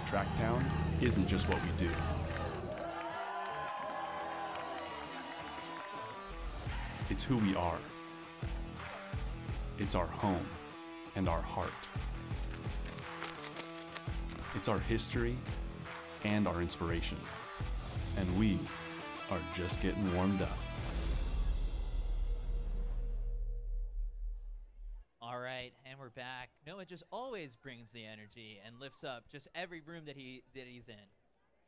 [0.06, 0.64] Tracktown
[1.02, 1.90] isn't just what we do.
[7.08, 7.78] It's who we are.
[9.78, 10.46] It's our home
[11.14, 11.70] and our heart.
[14.56, 15.36] It's our history
[16.24, 17.18] and our inspiration.
[18.18, 18.58] And we
[19.30, 20.58] are just getting warmed up.
[25.22, 26.50] All right, and we're back.
[26.66, 30.64] Noah just always brings the energy and lifts up just every room that he that
[30.66, 30.94] he's in.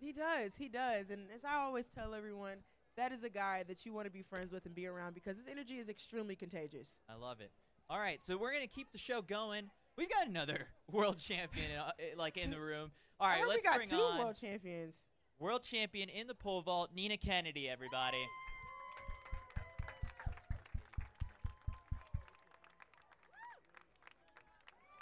[0.00, 0.52] He does.
[0.56, 1.10] He does.
[1.10, 2.58] And as I always tell everyone,
[2.98, 5.36] that is a guy that you want to be friends with and be around because
[5.36, 6.98] his energy is extremely contagious.
[7.08, 7.50] I love it.
[7.88, 9.70] All right, so we're gonna keep the show going.
[9.96, 12.90] We've got another world champion uh, uh, like in the room.
[13.20, 14.96] All right, I right, heard let's we got bring two on world champions.
[15.38, 17.68] world champion in the pole vault, Nina Kennedy.
[17.68, 18.18] Everybody.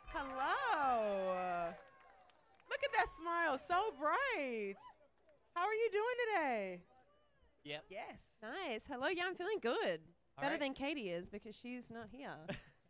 [0.08, 1.68] Hello.
[2.70, 4.74] Look at that smile, so bright.
[5.54, 6.04] How are you doing
[6.34, 6.80] today?
[7.66, 7.84] Yep.
[7.90, 8.20] Yes.
[8.42, 8.84] Nice.
[8.88, 9.08] Hello.
[9.08, 10.00] Yeah, I'm feeling good.
[10.38, 10.60] All Better right.
[10.60, 12.30] than Katie is because she's not here.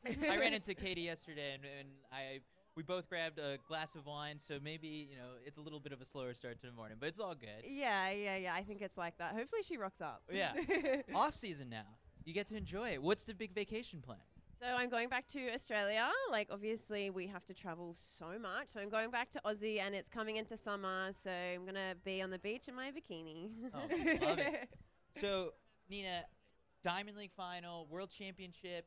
[0.31, 2.41] I ran into Katie yesterday, and, and I
[2.77, 4.39] we both grabbed a glass of wine.
[4.39, 6.99] So maybe you know it's a little bit of a slower start to the morning,
[7.01, 7.65] but it's all good.
[7.65, 8.55] yeah, yeah, yeah.
[8.55, 9.33] I think it's like that.
[9.35, 10.23] Hopefully she rocks up.
[10.31, 10.53] Yeah.
[11.15, 11.87] Off season now.
[12.25, 13.03] You get to enjoy it.
[13.03, 14.19] What's the big vacation plan?
[14.61, 16.09] So I'm going back to Australia.
[16.31, 18.73] Like obviously we have to travel so much.
[18.73, 21.95] So I'm going back to Aussie and it's coming into summer, so I'm going to
[22.05, 23.51] be on the beach in my bikini.
[23.75, 23.79] Oh,
[24.27, 24.69] love it.
[25.13, 25.53] So,
[25.91, 26.25] Nina,
[26.83, 28.87] Diamond League final, World Championship.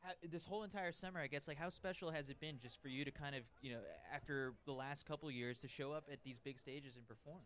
[0.00, 2.88] How, this whole entire summer, I guess, like how special has it been just for
[2.88, 3.80] you to kind of, you know,
[4.14, 7.42] after the last couple of years, to show up at these big stages and perform?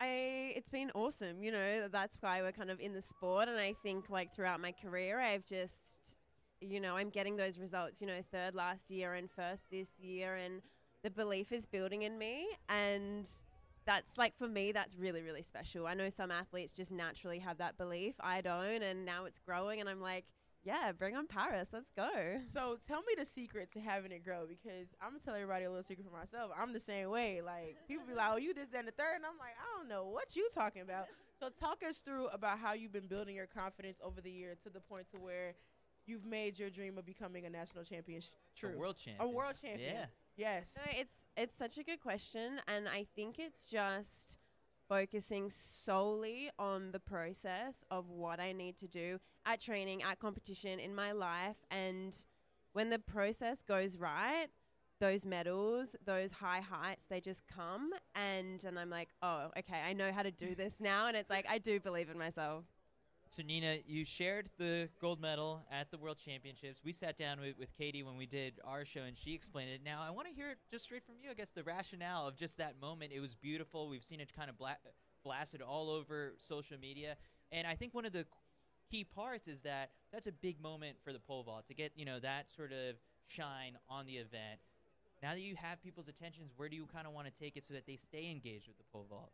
[0.00, 3.58] I it's been awesome, you know, that's why we're kind of in the sport and
[3.58, 6.18] I think like throughout my career I've just
[6.60, 10.36] you know, I'm getting those results, you know, third last year and first this year
[10.36, 10.62] and
[11.02, 13.28] the belief is building in me and
[13.86, 15.86] that's like for me that's really really special.
[15.86, 18.14] I know some athletes just naturally have that belief.
[18.20, 20.24] I don't and now it's growing and I'm like,
[20.64, 21.68] yeah, bring on Paris.
[21.72, 22.10] Let's go.
[22.52, 25.70] So tell me the secret to having it grow because I'm gonna tell everybody a
[25.70, 26.50] little secret for myself.
[26.60, 27.40] I'm the same way.
[27.40, 29.16] Like people be like, "Oh, you this, then the third.
[29.16, 31.06] and I'm like, I don't know what you talking about.
[31.40, 34.70] So talk us through about how you've been building your confidence over the years to
[34.70, 35.54] the point to where
[36.08, 38.74] you've made your dream of becoming a national champion sh- true.
[38.74, 39.28] A world champion.
[39.28, 39.94] A world champion.
[39.94, 40.06] Yeah.
[40.36, 40.76] Yes.
[40.76, 44.38] No, it's it's such a good question, and I think it's just
[44.88, 50.78] focusing solely on the process of what I need to do at training, at competition,
[50.80, 52.16] in my life, and
[52.72, 54.46] when the process goes right,
[55.00, 59.92] those medals, those high heights, they just come, and and I'm like, oh, okay, I
[59.92, 62.64] know how to do this now, and it's like I do believe in myself.
[63.30, 66.80] So, Nina, you shared the gold medal at the World Championships.
[66.82, 69.82] We sat down with, with Katie when we did our show, and she explained it.
[69.84, 72.36] Now, I want to hear it just straight from you, I guess, the rationale of
[72.36, 73.12] just that moment.
[73.12, 73.90] It was beautiful.
[73.90, 74.78] We've seen it kind of bla-
[75.22, 77.16] blasted all over social media.
[77.52, 78.24] And I think one of the
[78.90, 82.06] key parts is that that's a big moment for the pole vault to get, you
[82.06, 84.60] know, that sort of shine on the event.
[85.22, 87.66] Now that you have people's attentions, where do you kind of want to take it
[87.66, 89.32] so that they stay engaged with the pole vault?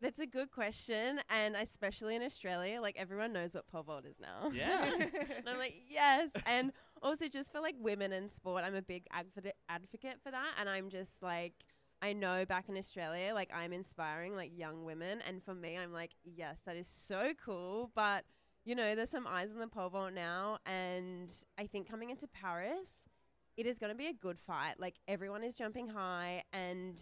[0.00, 4.20] That's a good question, and especially in Australia, like everyone knows what pole vault is
[4.20, 4.50] now.
[4.54, 4.92] Yeah.
[5.00, 6.30] and I'm like, yes.
[6.46, 10.54] And also, just for like women in sport, I'm a big advocate advocate for that.
[10.58, 11.54] And I'm just like,
[12.00, 15.92] I know back in Australia, like I'm inspiring like young women, and for me, I'm
[15.92, 17.90] like, yes, that is so cool.
[17.96, 18.24] But
[18.64, 22.28] you know, there's some eyes on the pole vault now, and I think coming into
[22.28, 23.08] Paris,
[23.56, 24.74] it is going to be a good fight.
[24.78, 27.00] Like everyone is jumping high, and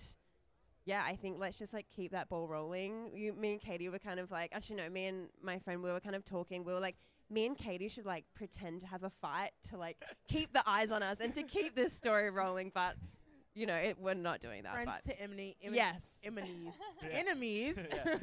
[0.86, 3.10] yeah, I think let's just like keep that ball rolling.
[3.12, 5.90] You, me and Katie were kind of like, actually, no, me and my friend, we
[5.90, 6.64] were kind of talking.
[6.64, 6.96] We were like,
[7.28, 9.96] me and Katie should like pretend to have a fight to like
[10.28, 12.70] keep the eyes on us and to keep this story rolling.
[12.72, 12.94] But
[13.52, 14.74] you know, it, we're not doing that.
[14.74, 15.56] Friends but to enemy.
[15.60, 16.74] em- yes, Enemies.
[17.02, 17.08] Yeah.
[17.10, 17.78] Enemies.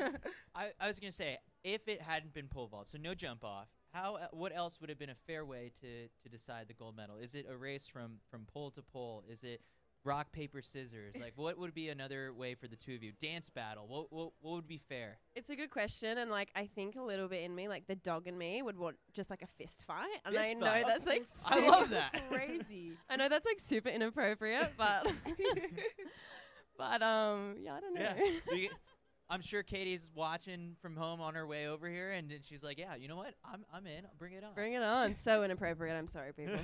[0.55, 3.67] I, I was gonna say if it hadn't been pole vault, so no jump off.
[3.91, 6.95] How uh, what else would have been a fair way to to decide the gold
[6.95, 7.17] medal?
[7.17, 9.23] Is it a race from from pole to pole?
[9.29, 9.59] Is it
[10.05, 11.15] rock paper scissors?
[11.19, 13.11] Like what would be another way for the two of you?
[13.21, 13.85] Dance battle.
[13.87, 15.17] What what, what would be fair?
[15.35, 17.95] it's a good question, and like I think a little bit in me, like the
[17.95, 20.85] dog in me, would want just like a fist fight, and Fist I know fight.
[20.87, 22.21] that's like I super- love that.
[22.31, 22.93] Crazy.
[23.09, 25.07] I know that's like super inappropriate, but
[26.77, 28.13] but um yeah, I don't know.
[28.53, 28.67] Yeah.
[29.29, 32.77] I'm sure Katie's watching from home on her way over here, and then she's like,
[32.77, 33.33] "Yeah, you know what?
[33.43, 34.03] I'm I'm in.
[34.19, 35.15] Bring it on." Bring it on.
[35.15, 35.95] so inappropriate.
[35.95, 36.57] I'm sorry, people.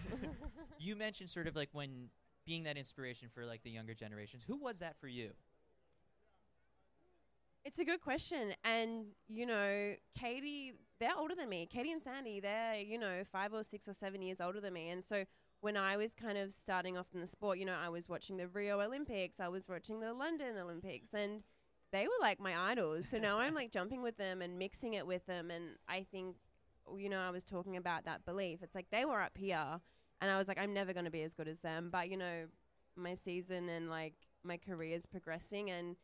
[0.77, 2.09] you mentioned sort of like when
[2.49, 4.41] being that inspiration for like the younger generations.
[4.47, 5.29] Who was that for you?
[7.63, 8.55] It's a good question.
[8.63, 11.67] And, you know, Katie, they're older than me.
[11.71, 14.89] Katie and Sandi, they're, you know, five or six or seven years older than me.
[14.89, 15.25] And so
[15.61, 18.37] when I was kind of starting off in the sport, you know, I was watching
[18.37, 21.43] the Rio Olympics, I was watching the London Olympics, and
[21.91, 23.07] they were like my idols.
[23.09, 25.51] So now I'm like jumping with them and mixing it with them.
[25.51, 26.37] And I think,
[26.97, 28.63] you know, I was talking about that belief.
[28.63, 29.81] It's like they were up here,
[30.21, 31.89] and I was like, I'm never going to be as good as them.
[31.91, 32.45] But, you know,
[32.95, 35.95] my season and like my career is progressing and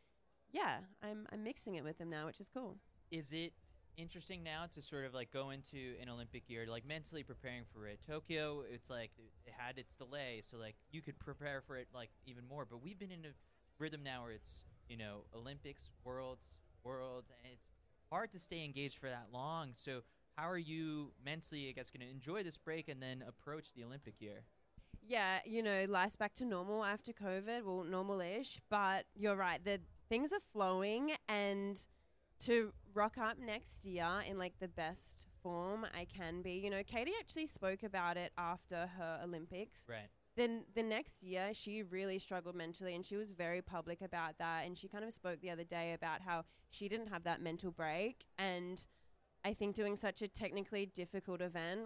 [0.52, 2.76] yeah, I'm I'm mixing it with them now, which is cool.
[3.10, 3.52] Is it
[3.96, 7.86] interesting now to sort of like go into an Olympic year, like mentally preparing for
[7.86, 8.00] it?
[8.06, 9.10] Tokyo, it's like
[9.44, 12.64] it had its delay, so like you could prepare for it like even more.
[12.64, 13.34] But we've been in a
[13.78, 16.50] rhythm now where it's you know Olympics, Worlds,
[16.84, 17.66] Worlds, and it's
[18.10, 19.72] hard to stay engaged for that long.
[19.74, 20.02] So
[20.36, 23.84] how are you mentally, I guess, going to enjoy this break and then approach the
[23.84, 24.42] Olympic year?
[25.08, 28.60] Yeah, you know, life's back to normal after COVID, well, normal-ish.
[28.68, 31.78] But you're right, the things are flowing, and
[32.44, 36.52] to rock up next year in like the best form I can be.
[36.52, 39.84] You know, Katie actually spoke about it after her Olympics.
[39.88, 40.08] Right.
[40.36, 44.66] Then the next year, she really struggled mentally, and she was very public about that.
[44.66, 47.70] And she kind of spoke the other day about how she didn't have that mental
[47.70, 48.26] break.
[48.38, 48.84] And
[49.46, 51.82] I think doing such a technically difficult event,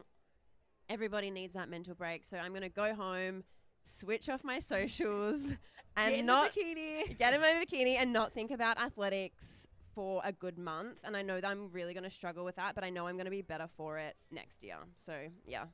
[0.89, 2.25] everybody needs that mental break.
[2.25, 3.45] So I'm going to go home,
[3.83, 5.51] switch off my socials,
[5.97, 7.19] and Get in not bikini.
[7.19, 11.01] get in my bikini and not think about athletics for a good month.
[11.05, 13.17] And I know that I'm really going to struggle with that, but I know I'm
[13.17, 14.77] going to be better for it next year.
[14.97, 15.13] So
[15.47, 15.65] yeah.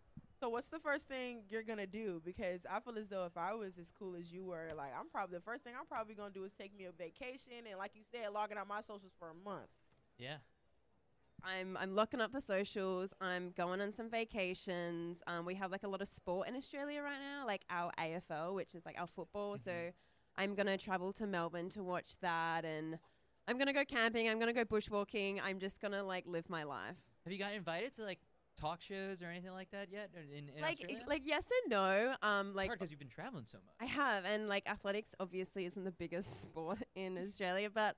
[0.41, 2.21] So what's the first thing you're gonna do?
[2.23, 5.09] Because I feel as though if I was as cool as you were, like I'm
[5.09, 7.93] probably the first thing I'm probably gonna do is take me a vacation and, like
[7.95, 9.71] you said, logging out my socials for a month.
[10.19, 10.37] Yeah.
[11.45, 13.13] I'm I'm looking up the socials.
[13.21, 15.23] I'm going on some vacations.
[15.27, 18.55] Um, we have like a lot of sport in Australia right now, like our AFL,
[18.55, 19.57] which is like our football.
[19.59, 19.73] So
[20.37, 22.99] I'm gonna travel to Melbourne to watch that, and
[23.49, 24.29] I'm gonna go camping.
[24.29, 25.41] I'm gonna go bushwalking.
[25.43, 26.97] I'm just gonna like live my life.
[27.25, 28.19] Have you got invited to like
[28.59, 31.05] talk shows or anything like that yet in, in like Australia?
[31.07, 32.15] like yes and no.
[32.23, 33.75] Um, like because you've been traveling so much.
[33.81, 37.97] I have, and like athletics obviously isn't the biggest sport in Australia, but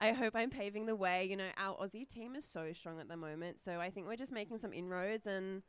[0.00, 1.24] I hope I'm paving the way.
[1.24, 4.16] You know, our Aussie team is so strong at the moment, so I think we're
[4.16, 5.62] just making some inroads, and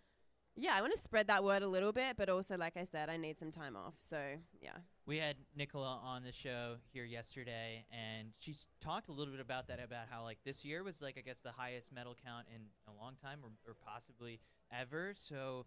[0.55, 3.09] yeah, I want to spread that word a little bit, but also, like I said,
[3.09, 3.95] I need some time off.
[3.99, 4.17] So
[4.61, 9.41] yeah, We had Nicola on the show here yesterday, and she talked a little bit
[9.41, 12.47] about that about how like this year was like I guess the highest medal count
[12.53, 14.39] in a long time, or, or possibly
[14.71, 15.13] ever.
[15.15, 15.65] So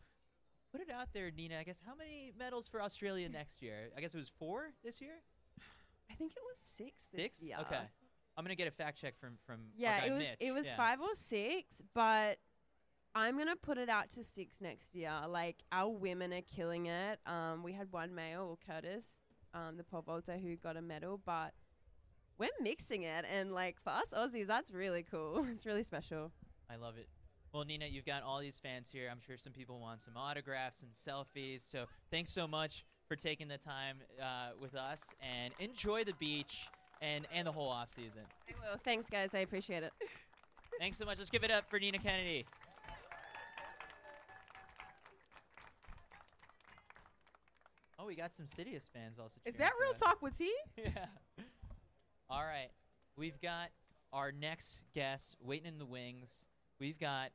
[0.73, 1.59] put it out there, Nina.
[1.59, 3.91] I guess how many medals for Australia next year?
[3.97, 5.17] I guess it was four this year.
[6.11, 7.43] I think it was six this Six.
[7.43, 7.57] year.
[7.61, 7.81] Okay.
[8.37, 10.37] I'm gonna get a fact check from from Yeah, it was Mitch.
[10.41, 10.77] it was Yeah.
[10.77, 12.39] five or six, but
[13.15, 15.13] I'm gonna put it out to six next year.
[15.29, 17.21] Like our women are killing it.
[17.27, 19.17] Um, we had one male, Kurtis,
[19.53, 21.55] um, the pole vaulter, who got a medal, but
[22.39, 25.45] we're mixing it, and like for us Aussies, that's really cool.
[25.51, 26.33] It's really special.
[26.69, 27.09] I love it.
[27.53, 29.09] Well, Nina, you've got all these fans here.
[29.09, 31.61] I'm sure some people want some autographs, some selfies.
[31.61, 36.67] So thanks so much for taking the time uh, with us and enjoy the beach
[37.05, 38.23] and, and the whole off season.
[38.49, 38.79] I will.
[38.85, 39.35] Thanks, guys.
[39.35, 39.93] I appreciate it.
[40.81, 41.19] Thanks so much.
[41.19, 42.47] Let's give it up for Nina Kennedy.
[47.99, 49.41] Oh, we got some Citius fans also.
[49.45, 50.01] Is that real us.
[50.01, 50.53] talk with T?
[50.77, 51.07] yeah.
[52.29, 52.71] All right.
[53.17, 53.69] We've got
[54.13, 56.45] our next guest waiting in the wings.
[56.81, 57.31] We've got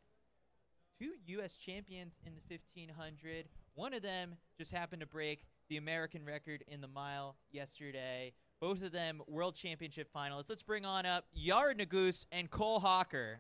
[1.00, 1.56] two U.S.
[1.56, 3.46] champions in the 1500.
[3.74, 8.34] One of them just happened to break the American record in the mile yesterday.
[8.60, 10.50] Both of them world championship finalists.
[10.50, 13.40] Let's bring on up Yared Nuguse and Cole Hocker.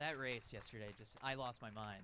[0.00, 2.02] That race yesterday, just I lost my mind.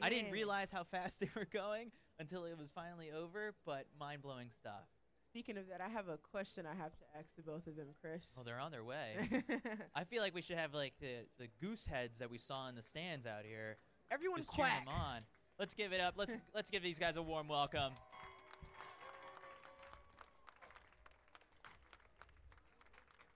[0.00, 4.22] I didn't realize how fast they were going until it was finally over, but mind
[4.22, 4.86] blowing stuff.
[5.30, 7.88] Speaking of that, I have a question I have to ask the both of them,
[8.00, 8.32] Chris.
[8.36, 9.42] Well, they're on their way.
[9.94, 12.76] I feel like we should have like the, the goose heads that we saw in
[12.76, 13.78] the stands out here.
[14.12, 14.84] Everyone just quack.
[14.84, 15.22] them on.
[15.58, 16.14] Let's give it up.
[16.16, 17.92] Let's let's give these guys a warm welcome.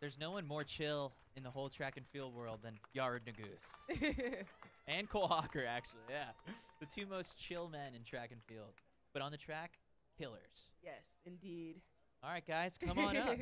[0.00, 4.44] There's no one more chill in the whole track and field world than Yared Nuguse.
[4.86, 6.30] and Cole Hocker, actually, yeah.
[6.78, 8.74] The two most chill men in track and field.
[9.12, 9.72] But on the track,
[10.16, 10.70] killers.
[10.84, 11.80] yes, indeed.
[12.22, 13.38] All right, guys, come on up.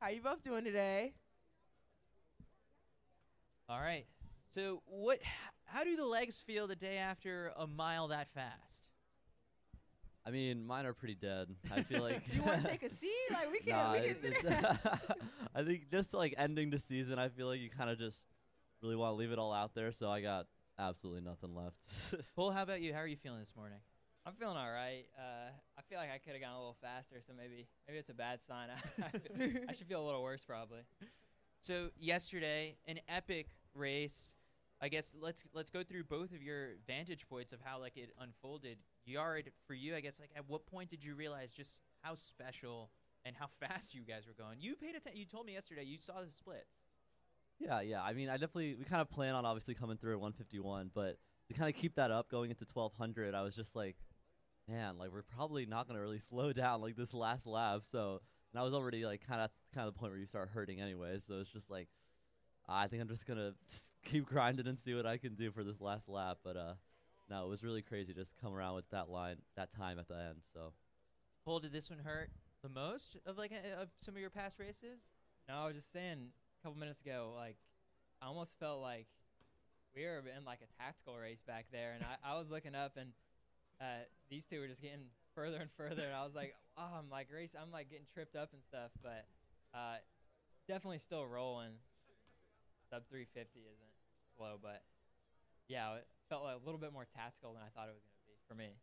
[0.00, 1.14] How you both doing today?
[3.68, 4.06] All right.
[4.54, 5.18] So, what?
[5.64, 8.88] How do the legs feel the day after a mile that fast?
[10.24, 11.48] I mean, mine are pretty dead.
[11.72, 12.22] I feel like.
[12.32, 13.10] you want to take a seat?
[13.32, 13.76] Like we can't.
[13.76, 14.78] Nah, we can sit it's.
[15.54, 18.18] I think just like ending the season, I feel like you kind of just
[18.80, 19.90] really want to leave it all out there.
[19.90, 20.46] So I got
[20.78, 21.76] absolutely nothing left.
[22.36, 22.94] Cole, how about you?
[22.94, 23.78] How are you feeling this morning?
[24.24, 25.04] I'm feeling all right.
[25.18, 28.08] Uh, I feel like I could have gone a little faster, so maybe maybe it's
[28.08, 28.68] a bad sign.
[28.70, 30.80] I, I should feel a little worse probably.
[31.60, 34.36] So yesterday, an epic race.
[34.84, 38.10] I guess let's let's go through both of your vantage points of how like it
[38.20, 38.76] unfolded.
[39.08, 40.20] Yared for you, I guess.
[40.20, 42.90] Like, at what point did you realize just how special
[43.24, 44.58] and how fast you guys were going?
[44.60, 45.18] You paid attention.
[45.18, 46.82] You told me yesterday you saw the splits.
[47.58, 48.02] yeah, yeah.
[48.02, 51.16] I mean, I definitely we kind of plan on obviously coming through at 151, but
[51.48, 53.96] to kind of keep that up going into 1200, I was just like,
[54.68, 57.84] man, like we're probably not gonna really slow down like this last lap.
[57.90, 58.20] So,
[58.52, 60.78] and I was already like kind of kind of the point where you start hurting
[60.78, 61.20] anyway.
[61.26, 61.88] So it's just like,
[62.68, 65.64] I think I'm just gonna just keep grinding and see what I can do for
[65.64, 66.38] this last lap.
[66.44, 66.74] But uh,
[67.30, 70.14] no, it was really crazy just come around with that line, that time at the
[70.16, 70.38] end.
[70.52, 70.72] So.
[71.44, 72.30] Cole, did this one hurt
[72.62, 75.00] the most of like a, of some of your past races?
[75.48, 76.28] No, I was just saying
[76.60, 77.56] a couple minutes ago, like
[78.22, 79.06] I almost felt like
[79.94, 82.96] we were in like a tactical race back there, and I, I was looking up,
[82.96, 83.12] and
[83.80, 85.04] uh, these two were just getting
[85.34, 88.36] further and further, and I was like, oh, I'm like race, I'm like getting tripped
[88.36, 89.26] up and stuff, but
[89.74, 89.96] uh,
[90.66, 91.72] definitely still rolling.
[92.94, 93.94] Sub 350 isn't
[94.36, 94.84] slow, but
[95.66, 98.22] yeah, it felt like a little bit more tactical than I thought it was going
[98.22, 98.78] to be for me.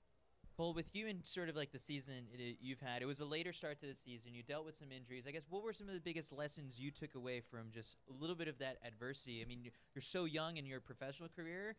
[0.57, 3.25] Cole, with you and sort of like the season it, you've had, it was a
[3.25, 4.35] later start to the season.
[4.35, 5.23] You dealt with some injuries.
[5.25, 8.13] I guess what were some of the biggest lessons you took away from just a
[8.21, 9.41] little bit of that adversity?
[9.41, 11.77] I mean, you- you're so young in your professional career,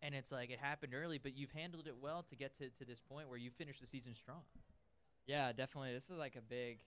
[0.00, 2.86] and it's like it happened early, but you've handled it well to get to, to
[2.86, 4.44] this point where you finished the season strong.
[5.26, 5.92] Yeah, definitely.
[5.92, 6.78] This is like a big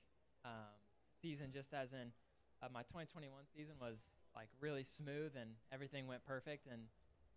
[0.44, 0.74] um,
[1.22, 2.12] season, just as in
[2.64, 6.68] uh, my 2021 season was like really smooth and everything went perfect.
[6.72, 6.82] And,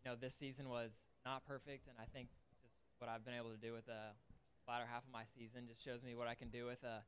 [0.04, 0.90] you know, this season was
[1.24, 1.88] not perfect.
[1.88, 2.28] And I think
[2.62, 4.14] just what I've been able to do with the
[4.68, 7.02] latter half of my season just shows me what I can do with a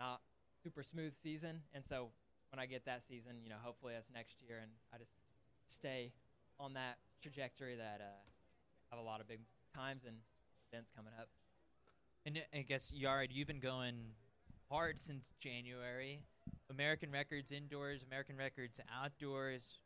[0.00, 0.20] not
[0.62, 1.60] super smooth season.
[1.74, 2.08] And so
[2.52, 4.58] when I get that season, you know, hopefully that's next year.
[4.62, 5.12] And I just
[5.66, 6.12] stay
[6.58, 8.24] on that trajectory that uh,
[8.90, 9.40] have a lot of big
[9.74, 10.16] times and
[10.72, 11.28] events coming up.
[12.26, 13.96] And I guess Yared, you've been going
[14.70, 16.20] hard since January.
[16.70, 19.80] American records indoors, American records outdoors.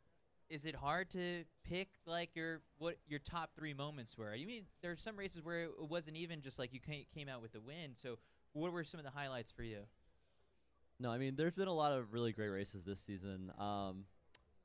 [0.49, 4.35] Is it hard to pick like your what your top three moments were?
[4.35, 7.29] You mean there are some races where it wasn't even just like you ca- came
[7.29, 7.95] out with the win.
[7.95, 8.19] So
[8.53, 9.79] what were some of the highlights for you?
[10.99, 13.51] No, I mean, there's been a lot of really great races this season.
[13.57, 14.05] Um,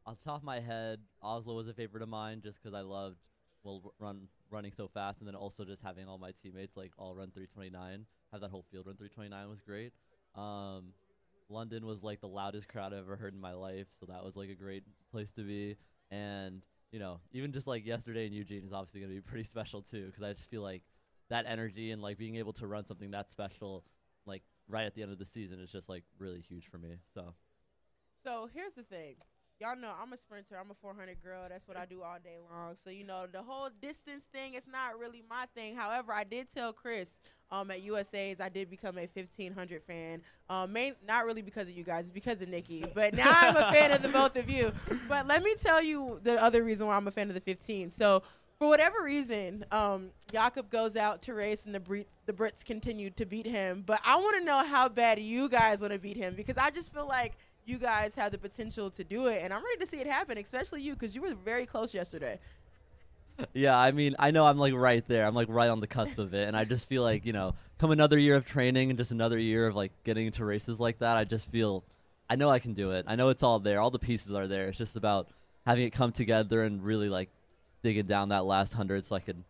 [0.07, 2.83] off the top of my head, Oslo was a favorite of mine just because I
[2.83, 3.17] loved
[3.65, 7.15] well run running so fast, and then also just having all my teammates like all
[7.15, 8.07] run 329.
[8.33, 9.93] Have that whole field run 329 was great.
[10.35, 10.93] Um,
[11.51, 14.37] London was like the loudest crowd I've ever heard in my life, so that was
[14.37, 15.77] like a great place to be.
[16.11, 19.45] And you know, even just like yesterday in Eugene is obviously going to be pretty
[19.45, 20.83] special too, because I just feel like
[21.31, 23.85] that energy and like being able to run something that special,
[24.27, 26.97] like right at the end of the season, is just like really huge for me.
[27.15, 27.35] So.
[28.25, 29.17] So here's the thing.
[29.61, 30.57] Y'all know I'm a sprinter.
[30.57, 31.41] I'm a 400 girl.
[31.49, 32.77] That's what I do all day long.
[32.77, 35.75] So you know the whole distance thing is not really my thing.
[35.75, 37.09] However, I did tell Chris
[37.51, 40.23] um, at USA's I did become a 1500 fan.
[40.49, 42.85] Um, main, not really because of you guys, because of Nikki.
[42.95, 44.73] But now I'm a fan of the both of you.
[45.09, 47.91] But let me tell you the other reason why I'm a fan of the 15.
[47.91, 48.23] So
[48.59, 53.11] for whatever reason, um, Jakob goes out to race, and the Brits, the Brits continue
[53.11, 53.83] to beat him.
[53.87, 56.71] But I want to know how bad you guys want to beat him because I
[56.71, 57.37] just feel like
[57.69, 60.39] you guys have the potential to do it, and I'm ready to see it happen,
[60.39, 62.39] especially you because you were very close yesterday.
[63.53, 65.25] Yeah, I mean, I know I'm like right there.
[65.25, 67.55] I'm like right on the cusp of it, and I just feel like you know,
[67.79, 70.99] come another year of training and just another year of like getting into races like
[70.99, 71.17] that.
[71.17, 71.85] I just feel,
[72.29, 73.05] I know I can do it.
[73.07, 73.81] I know it's all there.
[73.81, 74.69] All the pieces are there.
[74.69, 75.29] It's just about
[75.67, 77.29] having it come together and really like
[77.83, 79.45] digging down that last hundred so I could,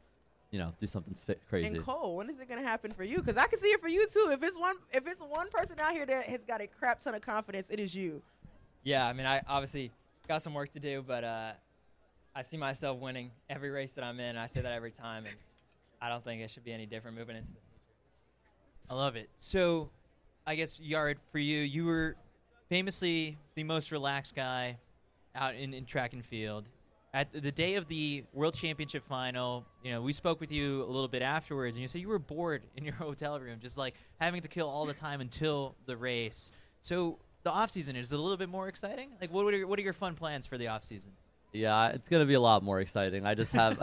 [0.51, 1.69] you know, do something sp- crazy.
[1.69, 3.19] And Cole, when is it gonna happen for you?
[3.19, 4.31] Because I can see it for you too.
[4.33, 7.15] If it's one, if it's one person out here that has got a crap ton
[7.15, 8.23] of confidence, it is you.
[8.83, 9.91] Yeah, I mean, I obviously
[10.27, 11.53] got some work to do, but uh,
[12.35, 14.37] I see myself winning every race that I'm in.
[14.37, 15.35] I say that every time, and
[16.01, 17.93] I don't think it should be any different moving into the future.
[18.89, 19.29] I love it.
[19.37, 19.91] So,
[20.47, 22.17] I guess Yared for you, you were
[22.69, 24.79] famously the most relaxed guy
[25.35, 26.69] out in, in track and field.
[27.15, 30.91] At the day of the World Championship final, you know, we spoke with you a
[30.91, 33.95] little bit afterwards, and you said you were bored in your hotel room, just like
[34.21, 36.51] having to kill all the time until the race.
[36.83, 39.11] So, the off season is it a little bit more exciting?
[39.21, 41.13] Like, what are your, what are your fun plans for the off season?
[41.53, 43.25] Yeah, it's gonna be a lot more exciting.
[43.25, 43.79] I just have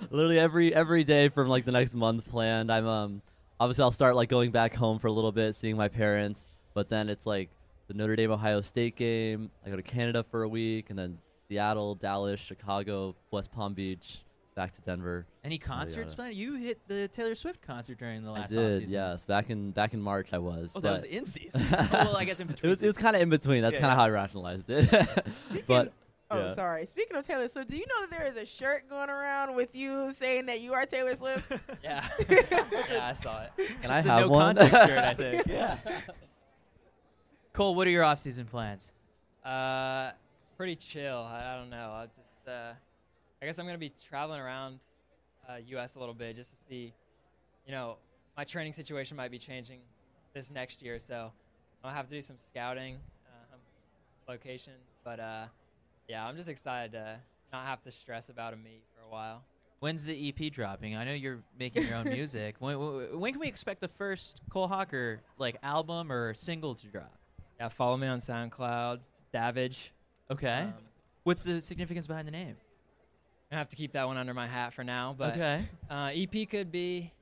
[0.10, 2.72] literally every every day from like the next month planned.
[2.72, 3.22] I'm um
[3.60, 6.40] obviously I'll start like going back home for a little bit, seeing my parents,
[6.74, 7.50] but then it's like
[7.86, 9.50] the Notre Dame Ohio State game.
[9.64, 11.18] I go to Canada for a week, and then
[11.48, 14.20] Seattle, Dallas, Chicago, West Palm Beach,
[14.54, 15.26] back to Denver.
[15.44, 16.34] Any concerts planned?
[16.34, 18.56] You hit the Taylor Swift concert during the last.
[18.56, 18.92] I last did, offseason.
[18.92, 19.24] yes.
[19.24, 20.72] Back in back in March, I was.
[20.74, 21.62] Oh, that was in season.
[21.72, 23.02] Oh, well, I guess in it between was it was seasons.
[23.02, 23.62] kind of in between.
[23.62, 24.00] That's Yeah, kind of yeah.
[24.00, 25.26] how I rationalized it.
[25.66, 25.92] but
[26.30, 26.54] Oh, yeah.
[26.54, 26.86] sorry.
[26.86, 29.76] Speaking of Taylor Swift, do you know that there is a shirt going around with
[29.76, 31.52] you saying that you are Taylor Swift?
[31.84, 32.02] Yeah.
[32.30, 32.64] yeah,
[33.02, 33.50] I saw it.
[33.82, 34.56] Can I It's a have no one?
[34.56, 35.46] context shirt, I think.
[35.46, 35.76] Yeah.
[37.52, 38.90] Cole, what are your off-season plans?
[39.44, 40.12] Uh,
[40.56, 41.18] pretty chill.
[41.18, 41.92] I, I don't know.
[41.92, 42.72] I just, uh,
[43.42, 44.80] I guess I'm gonna be traveling around
[45.48, 45.96] uh, U.S.
[45.96, 46.92] a little bit just to see,
[47.66, 47.96] you know,
[48.36, 49.80] my training situation might be changing
[50.32, 51.32] this next year, so
[51.82, 52.96] I'll have to do some scouting,
[53.26, 53.60] um,
[54.28, 54.72] location.
[55.04, 55.44] But uh,
[56.08, 57.18] yeah, I'm just excited to
[57.52, 59.42] not have to stress about a meet for a while.
[59.80, 60.96] When's the EP dropping?
[60.96, 62.56] I know you're making your own music.
[62.58, 67.12] When, when, can we expect the first Cole Hocker like album or single to drop?
[67.60, 69.00] Yeah, follow me on SoundCloud,
[69.32, 69.90] Davage.
[70.30, 70.60] Okay.
[70.62, 70.74] Um,
[71.24, 72.56] What's the significance behind the name?
[73.50, 75.64] I have to keep that one under my hat for now, but Okay.
[75.88, 77.12] uh, EP could be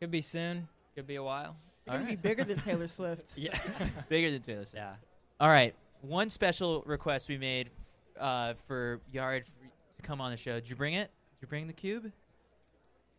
[0.00, 1.56] could be soon, could be a while.
[1.86, 3.38] You're gonna be bigger than Taylor Swift.
[3.38, 3.56] Yeah.
[4.08, 4.74] Bigger than Taylor Swift.
[4.74, 4.94] Yeah.
[5.40, 5.74] All right.
[6.02, 7.70] One special request we made
[8.18, 10.54] uh, for Yared to come on the show.
[10.54, 11.10] Did you bring it?
[11.34, 12.10] Did you bring the cube?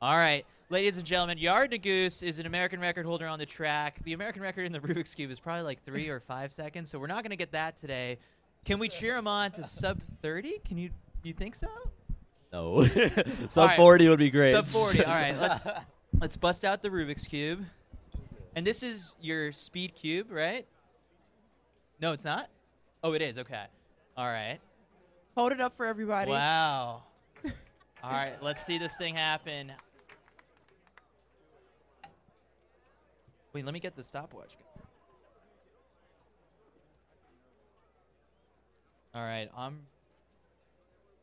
[0.01, 0.45] All right.
[0.69, 3.99] Ladies and gentlemen, Yared Nuguse is an American record holder on the track.
[4.03, 6.99] The American record in the Rubik's Cube is probably like three or five seconds, so
[6.99, 8.17] we're not going to get that today.
[8.67, 10.59] Can we cheer him on to sub 30?
[10.65, 10.89] Can you
[11.23, 11.69] you think so?
[12.51, 12.83] No.
[12.85, 13.77] Sub All right.
[13.77, 14.51] 40 would be great.
[14.51, 15.05] Sub 40.
[15.05, 15.63] All right, let's
[16.19, 17.63] let's bust out the Rubik's cube.
[18.57, 20.65] And this is your speed cube, right?
[22.01, 22.49] No, it's not.
[23.05, 23.37] Oh, it is.
[23.37, 23.63] Okay.
[24.17, 24.59] All right.
[25.37, 26.31] Hold it up for everybody.
[26.31, 27.03] Wow.
[28.03, 29.71] All right, let's see this thing happen.
[33.53, 34.57] Wait, let me get the stopwatch.
[39.17, 39.79] All right, I'm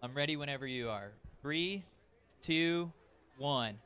[0.03, 1.12] I'm ready whenever you are.
[1.40, 1.84] Three,
[2.40, 2.90] two,
[3.38, 3.78] one.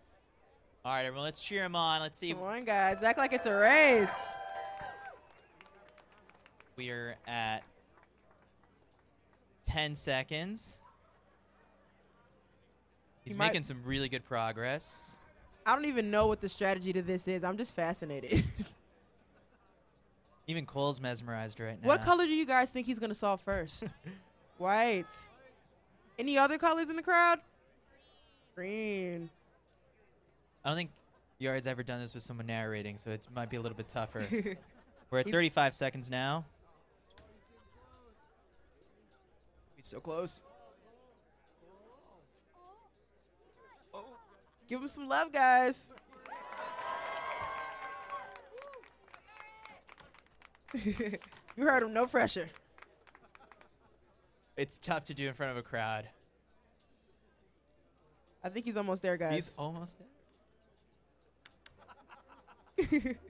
[0.82, 2.00] All right, everyone, let's cheer him on.
[2.00, 2.32] Let's see.
[2.32, 3.02] Come on, guys.
[3.02, 4.11] Act like it's a race.
[6.76, 7.64] We are at
[9.66, 10.78] 10 seconds.
[13.26, 15.16] He's might- making some really good progress.
[15.66, 17.44] I don't even know what the strategy to this is.
[17.44, 18.42] I'm just fascinated.
[20.49, 21.86] Even Cole's mesmerized right now.
[21.86, 23.84] what color do you guys think he's gonna solve first?
[24.59, 25.07] White.
[26.18, 27.38] Any other colors in the crowd?
[28.55, 29.28] Green.
[30.64, 30.90] I don't think
[31.40, 34.26] Yared's ever done this with someone narrating, so it might be a little bit tougher.
[35.11, 36.44] We're at He's- 35 seconds now.
[39.76, 40.42] He's so close.
[44.68, 45.94] Give him some love, guys.
[50.85, 51.19] you
[51.57, 51.93] heard him.
[51.93, 52.49] No pressure.
[54.57, 56.09] It's tough to do in front of a crowd.
[58.43, 59.35] I think he's almost there, guys.
[59.35, 59.97] He's almost
[62.79, 63.16] there.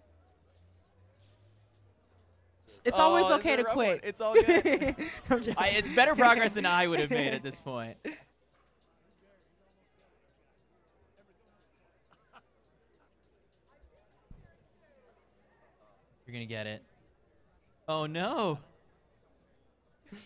[2.85, 3.89] It's Oh, always okay to quit.
[3.89, 4.01] one.
[4.03, 4.47] It's all good.
[5.57, 7.97] I, it's better progress than I would have made at this point.
[16.27, 16.83] You're gonna get it.
[17.89, 18.59] Oh no!
[20.13, 20.19] You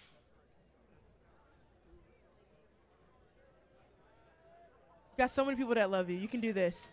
[5.17, 6.17] got so many people that love you.
[6.17, 6.93] You can do this.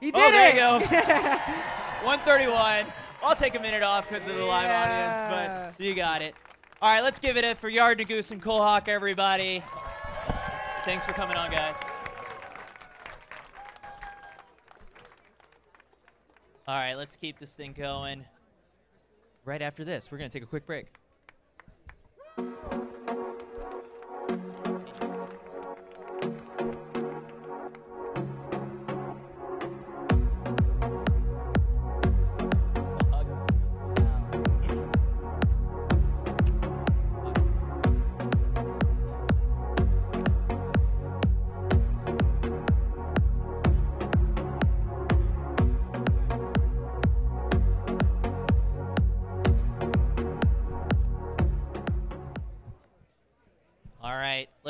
[0.00, 0.54] He oh, did oh, there it.
[0.54, 0.78] you go.
[2.04, 2.84] 131.
[3.22, 5.30] I'll take a minute off because of the live Yeah.
[5.30, 6.34] audience, but you got it.
[6.82, 9.62] All right, let's give it up for Yared Nuguse and Cole Hawk, everybody.
[10.84, 11.76] Thanks for coming on, guys.
[16.66, 18.24] All right, let's keep this thing going.
[19.44, 20.86] Right after this, we're going to take a quick break.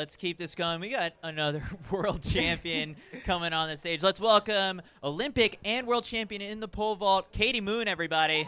[0.03, 0.81] Let's keep this going.
[0.81, 4.03] We got another world champion coming on the stage.
[4.03, 8.45] Let's welcome Olympic and world champion in the pole vault, Katie Moon, everybody.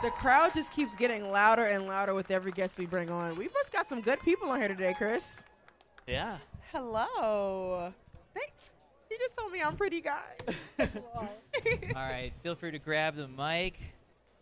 [0.00, 3.34] The crowd just keeps getting louder and louder with every guest we bring on.
[3.34, 5.42] We must got some good people on here today, Chris.
[6.06, 6.38] Yeah.
[6.70, 7.92] Hello.
[8.34, 8.74] Thanks.
[9.10, 10.56] You just told me I'm pretty, guys.
[11.16, 11.28] All
[11.96, 13.80] right, feel free to grab the mic.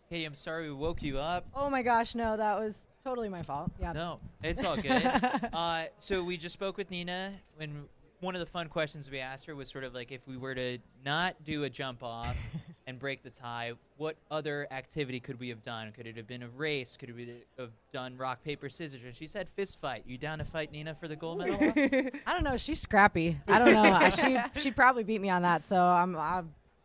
[0.07, 1.47] Katie, I'm sorry we woke you up.
[1.55, 3.71] Oh my gosh, no, that was totally my fault.
[3.79, 3.93] Yeah.
[3.93, 4.91] No, it's all good.
[5.53, 7.87] uh, so we just spoke with Nina, and
[8.21, 10.55] one of the fun questions we asked her was sort of like if we were
[10.55, 12.37] to not do a jump off
[12.87, 15.91] and break the tie, what other activity could we have done?
[15.91, 16.97] Could it have been a race?
[16.97, 19.01] Could we have done rock paper scissors?
[19.03, 20.03] And she said fist fight.
[20.05, 21.57] You down to fight Nina for the gold medal?
[22.25, 22.57] I don't know.
[22.57, 23.39] She's scrappy.
[23.47, 24.09] I don't know.
[24.11, 25.63] She she'd probably beat me on that.
[25.63, 26.15] So I'm.
[26.15, 26.43] I,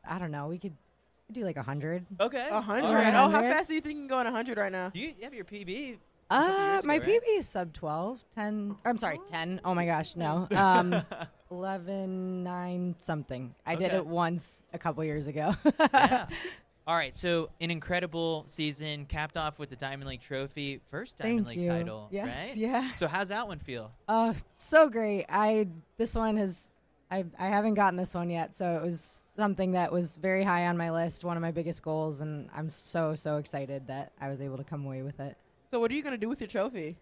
[0.09, 0.47] I don't know.
[0.47, 0.77] We could
[1.33, 2.07] do like a hundred.
[2.21, 2.49] Okay.
[2.51, 2.87] A hundred.
[2.89, 3.09] All right.
[3.15, 3.51] Oh, how 100.
[3.53, 4.91] fast do you think you can go on a hundred right now?
[4.95, 5.99] You have your PB.
[6.29, 7.23] Uh, my ago, right?
[7.23, 8.77] PB is sub 12, 10.
[8.85, 9.61] I'm sorry, 10.
[9.65, 10.49] Oh my gosh, no.
[10.51, 11.03] Um,
[11.53, 13.55] 11, 9 something.
[13.65, 13.97] I did Okay.
[13.99, 15.55] it once a couple years ago.
[15.79, 16.27] yeah.
[16.89, 21.47] All right, so an incredible season capped off with the Diamond League trophy, first Diamond
[21.47, 21.71] Thank League you.
[21.73, 22.57] title, Yes, right?
[22.57, 22.93] yeah.
[22.97, 23.91] So how's that one feel?
[24.09, 25.27] Oh, so great.
[25.29, 25.67] I
[25.97, 26.71] this one has
[27.11, 30.67] I I haven't gotten this one yet, so it was something that was very high
[30.67, 34.29] on my list, one of my biggest goals, and I'm so so excited that I
[34.29, 35.37] was able to come away with it.
[35.71, 36.97] So what are you gonna do with your trophy?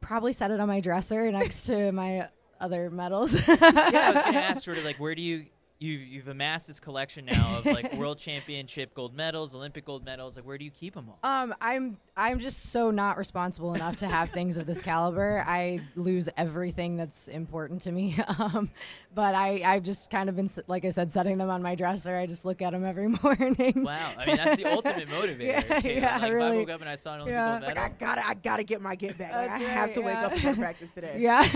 [0.00, 2.28] Probably set it on my dresser next to my
[2.60, 3.32] other medals.
[3.32, 5.46] yeah, I was gonna ask sort of like where do you
[5.80, 10.36] you you've amassed this collection now of like world championship gold medals, Olympic gold medals.
[10.36, 11.18] Like where do you keep them all?
[11.22, 15.44] Um, I'm I'm just so not responsible enough to have things of this caliber.
[15.46, 18.16] I lose everything that's important to me.
[18.38, 18.70] Um,
[19.14, 22.16] but I I've just kind of been like I said, setting them on my dresser.
[22.16, 23.82] I just look at them every morning.
[23.84, 25.46] Wow, I mean that's the ultimate motivator.
[25.46, 26.00] Yeah, Katelyn.
[26.00, 27.46] yeah, like, If I woke up and I saw an Olympic Yeah.
[27.50, 27.82] gold It's medal.
[27.84, 29.32] I gotta, I gotta get my get back.
[29.32, 31.16] Like, I That's have right, to wake up and go to practice today.
[31.18, 31.46] Yeah.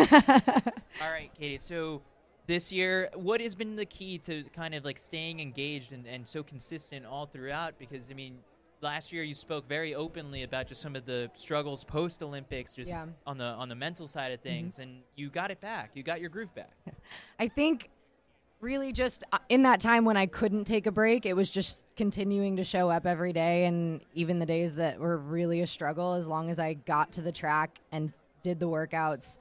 [1.01, 1.59] All right, Katie.
[1.59, 2.03] So
[2.53, 6.29] this year, what has been the key to kind of like staying engaged and, and
[6.29, 7.79] so consistent all throughout?
[7.79, 8.41] Because I mean,
[8.83, 12.91] last year you spoke very openly about just some of the struggles post Olympics, just
[12.91, 13.07] Yeah.
[13.27, 15.93] on the on the mental side of things, and you got it back.
[15.95, 16.73] You got your groove back.
[17.39, 17.89] I think
[18.61, 21.87] really just uh, in that time when I couldn't take a break, it was just
[21.97, 23.65] continuing to show up every day.
[23.65, 27.23] And even the days that were really a struggle, as long as I got to
[27.23, 29.39] the track and did the workouts,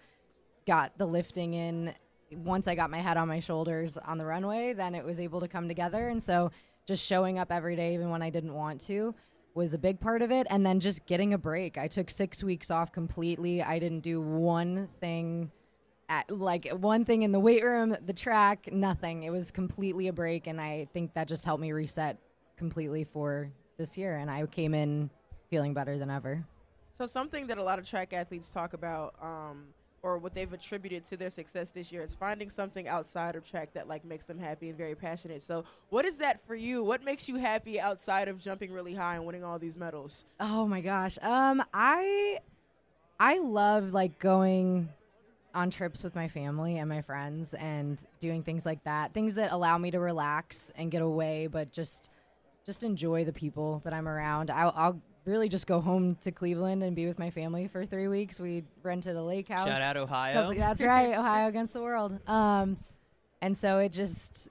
[0.65, 1.93] got the lifting in,
[2.35, 5.39] once I got my head on my shoulders on the runway, then it was able
[5.41, 6.09] to come together.
[6.09, 6.51] And so
[6.87, 9.13] just showing up every day, even when I didn't want to.
[9.53, 11.77] Was a big part of it, and then just getting a break.
[11.77, 13.61] I took six weeks off completely.
[13.61, 15.51] I didn't do one thing
[16.07, 19.23] at, like one thing in the weight room, the track, nothing.
[19.23, 22.17] It was completely a break, and I think that just helped me reset
[22.55, 24.15] completely for this year.
[24.15, 25.09] And I came in
[25.49, 26.45] feeling better than ever.
[26.97, 29.65] So something that a lot of track athletes talk about, um,
[30.03, 33.73] or what they've attributed to their success this year, is finding something outside of track
[33.73, 35.41] that like makes them happy and very passionate.
[35.41, 36.83] So, what is that for you?
[36.83, 40.25] What makes you happy outside of jumping really high and winning all these medals?
[40.39, 41.17] Oh my gosh.
[41.21, 42.39] Um, I
[43.19, 44.89] I love like going
[45.53, 49.13] on trips with my family and my friends and doing things like that.
[49.13, 52.09] Things that allow me to relax and get away, but just
[52.65, 54.49] just enjoy the people that I'm around.
[54.51, 58.07] I'll, I'll really just go home to Cleveland and be with my family for three
[58.07, 58.39] weeks.
[58.39, 59.67] We rented a lake house.
[59.67, 60.53] Shout out Ohio.
[60.53, 62.17] That's right, Ohio against the world.
[62.27, 62.77] Um,
[63.41, 64.49] and so it just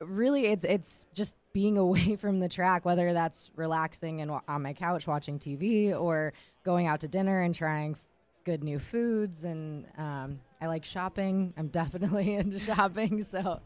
[0.00, 4.72] really it's it's just being away from the track, whether that's relaxing and on my
[4.72, 6.32] couch watching TV or
[6.64, 7.96] going out to dinner and trying
[8.44, 9.44] good new foods.
[9.44, 11.52] And um, I like shopping.
[11.56, 13.22] I'm definitely into shopping.
[13.22, 13.60] So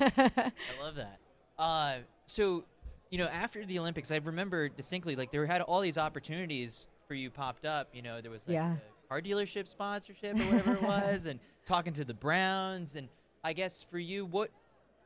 [0.00, 1.18] I love that.
[1.58, 2.64] Uh, so,
[3.10, 7.14] you know, after the Olympics, I remember distinctly, like there had all these opportunities for
[7.14, 7.88] you popped up.
[7.92, 8.74] You know, there was like Yeah.
[8.74, 10.82] the car dealership sponsorship or whatever it
[11.12, 12.96] was, and talking to the Browns.
[12.96, 13.08] And
[13.42, 14.50] I guess for you, what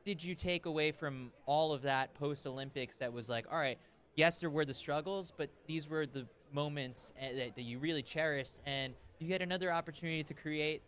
[0.05, 2.99] did you take away from all of that post Olympics?
[2.99, 3.79] That was like, all right,
[4.17, 8.03] yes, there were the struggles, but these were the moments uh, that, that you really
[8.03, 10.83] cherished, and you had another opportunity to create,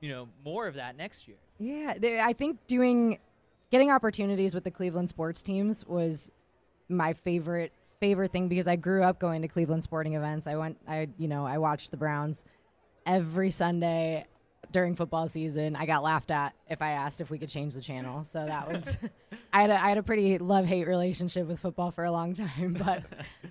[0.00, 1.38] you know, more of that next year.
[1.58, 3.18] Yeah, I think doing
[3.70, 6.30] getting opportunities with the Cleveland sports teams was
[6.88, 10.46] my favorite favorite thing because I grew up going to Cleveland sporting events.
[10.46, 12.44] I went I you know, I watched the Browns
[13.06, 14.26] every Sunday
[14.70, 15.76] during football season.
[15.76, 18.24] I got laughed at if I asked if we could change the channel.
[18.24, 18.98] So that was
[19.52, 22.76] I had a, I had a pretty love-hate relationship with football for a long time,
[22.84, 23.04] but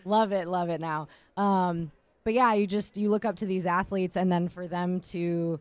[0.05, 1.07] love it, love it now.
[1.35, 1.91] Um
[2.23, 5.59] but yeah, you just you look up to these athletes and then for them to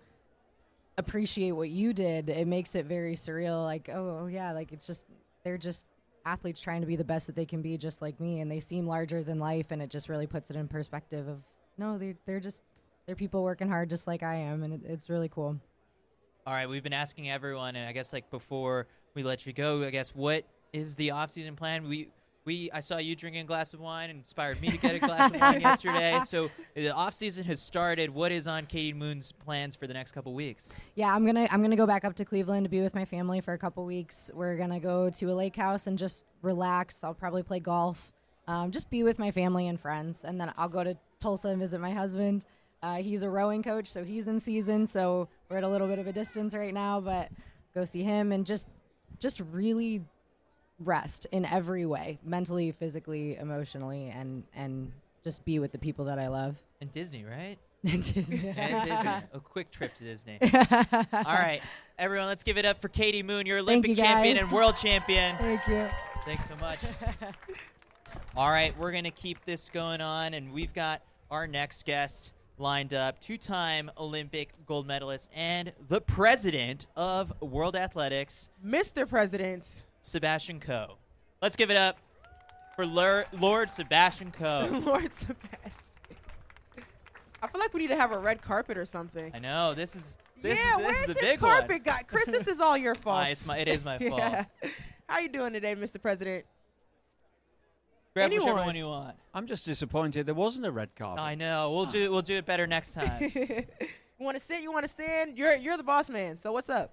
[0.98, 3.64] appreciate what you did, it makes it very surreal.
[3.64, 5.06] Like, oh, oh, yeah, like it's just
[5.44, 5.86] they're just
[6.26, 8.60] athletes trying to be the best that they can be, just like me, and they
[8.60, 11.28] seem larger than life, and it just really puts it in perspective.
[11.28, 11.38] Of
[11.78, 12.62] no, they're they're just
[13.06, 15.56] they're people working hard just like I am, and it, it's really cool.
[16.46, 19.82] All right, we've been asking everyone, and I guess like before we let you go,
[19.84, 21.88] I guess what is the off-season plan?
[21.88, 22.10] We
[22.46, 24.98] we I saw you drinking a glass of wine, and inspired me to get a
[25.00, 26.20] glass of wine yesterday.
[26.24, 28.08] So the off-season has started.
[28.10, 30.72] What is on Katie Moon's plans for the next couple weeks?
[30.94, 33.40] Yeah, I'm gonna I'm gonna go back up to Cleveland to be with my family
[33.40, 34.30] for a couple weeks.
[34.32, 37.04] We're gonna go to a lake house and just relax.
[37.04, 38.12] I'll probably play golf,
[38.46, 41.58] um, just be with my family and friends, and then I'll go to Tulsa and
[41.60, 42.46] visit my husband.
[42.82, 44.86] Uh, he's a rowing coach, so he's in season.
[44.86, 47.30] So we're at a little bit of a distance right now, but
[47.74, 48.68] go see him and just
[49.18, 50.04] just really
[50.84, 54.92] rest in every way, mentally, physically, emotionally, and and
[55.24, 56.56] just be with the people that I love.
[56.80, 57.58] And Disney, right?
[57.84, 58.48] And Disney.
[58.48, 59.10] and Disney.
[59.32, 60.38] A quick trip to Disney.
[60.42, 61.60] All right,
[61.98, 65.36] everyone, let's give it up for Katie Moon, your Olympic you, champion and world champion.
[65.40, 65.86] Thank you.
[66.24, 66.80] Thanks so much.
[68.36, 71.00] All right, we're going to keep this going on, and we've got
[71.30, 77.76] our next guest lined up two time Olympic gold medalist and the president of World
[77.76, 79.08] Athletics, Mr.
[79.08, 79.64] President,
[80.06, 80.96] Sebastian Coe.
[81.42, 81.98] Let's give it up
[82.76, 84.68] for Lur- Lord Sebastian Coe.
[84.86, 85.82] Lord Sebastian.
[87.42, 89.30] I feel like we need to have a red carpet or something.
[89.34, 90.14] I know, this is.
[90.42, 91.82] This yeah, is, this where's is the this big carpet one.
[91.82, 92.02] guy?
[92.06, 93.24] Chris, this is all your fault.
[93.26, 94.18] Ah, it's my- it is my fault.
[94.20, 94.44] Yeah.
[95.08, 96.00] How you doing today, Mr.
[96.00, 96.44] President?
[98.14, 98.46] Grab Anyone.
[98.48, 99.16] whichever one you want.
[99.34, 101.22] I'm just disappointed there wasn't a red carpet.
[101.22, 101.72] I know.
[101.72, 103.30] We'll do we'll do it better next time.
[103.34, 103.64] you
[104.18, 104.62] want to sit?
[104.62, 105.36] You want to stand?
[105.36, 106.36] You're you're the boss man.
[106.36, 106.92] So what's up?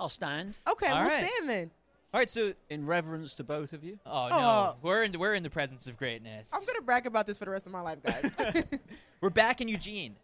[0.00, 0.56] I'll stand.
[0.68, 1.28] Okay, All we'll right.
[1.28, 1.70] stand then.
[2.14, 3.98] All right, so in reverence to both of you.
[4.06, 4.76] Oh no, Oh.
[4.80, 6.50] we're in we're in the presence of greatness.
[6.54, 8.32] I'm gonna brag about this for the rest of my life, guys.
[9.20, 10.16] We're back in Eugene.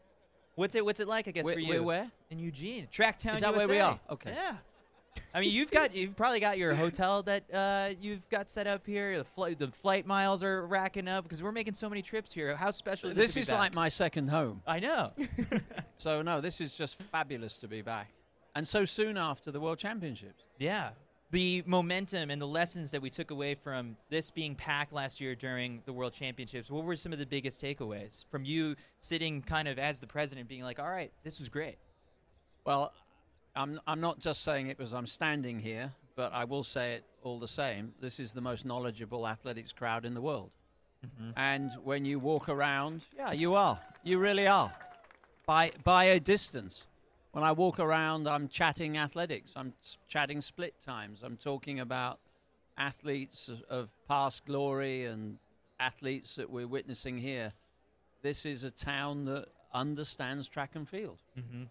[0.54, 1.28] What's it What's it like?
[1.28, 1.68] I guess We're- for you.
[1.80, 2.10] we're where?
[2.30, 3.34] In Eugene, Tracktown.
[3.34, 3.88] Is that where we USA.
[3.90, 4.00] are?
[4.12, 4.32] Okay.
[4.32, 4.56] Yeah.
[5.34, 8.86] I mean, you've got you've probably got your hotel that uh, you've got set up
[8.86, 9.18] here.
[9.18, 12.56] The flight the flight miles are racking up because we're making so many trips here.
[12.56, 13.58] How special is it This to be is back?
[13.58, 14.62] like my second home.
[14.66, 15.12] I know.
[15.98, 18.08] so no, this is just fabulous to be back,
[18.56, 20.44] and so soon after the World Championships.
[20.58, 20.90] Yeah.
[21.30, 25.34] The momentum and the lessons that we took away from this being packed last year
[25.34, 29.66] during the World Championships, what were some of the biggest takeaways from you sitting kind
[29.66, 31.76] of as the president being like, all right, this was great?
[32.64, 32.92] Well,
[33.56, 37.04] I'm I'm not just saying it because I'm standing here, but I will say it
[37.22, 37.92] all the same.
[38.00, 40.50] This is the most knowledgeable athletics crowd in the world.
[41.04, 41.30] Mm-hmm.
[41.36, 43.78] And when you walk around, yeah, you are.
[44.02, 44.72] You really are.
[45.46, 46.84] By by a distance.
[47.34, 49.54] When I walk around, I'm chatting athletics.
[49.56, 49.72] I'm
[50.06, 51.24] chatting split times.
[51.24, 52.20] I'm talking about
[52.78, 55.36] athletes of, past glory and
[55.80, 57.52] athletes that we're witnessing here.
[58.22, 61.18] This is a town that understands track and field.
[61.36, 61.64] Mm-hmm.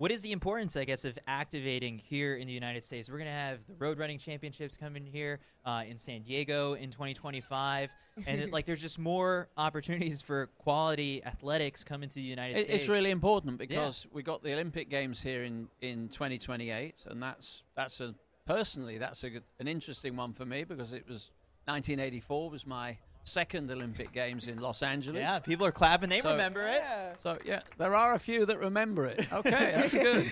[0.00, 3.10] What is the importance, I guess, of activating here in the United States?
[3.10, 6.90] We're going to have the Road Running Championships coming here uh, in San Diego in
[6.90, 7.90] 2025,
[8.26, 12.64] and it, like there's just more opportunities for quality athletics coming to the United It-
[12.64, 12.78] States.
[12.84, 17.64] It's really important because we got the Olympic Games here in, in 2028, and that's
[17.76, 18.14] that's a
[18.46, 21.30] personally that's a good, an interesting one for me because it was
[21.66, 25.20] 1984 was my second Olympic Games in Los Angeles.
[25.20, 26.08] Yeah, people are clapping.
[26.08, 26.82] They So- remember it.
[27.22, 29.26] So yeah, there are a few that remember it.
[29.32, 30.30] Okay, that's good.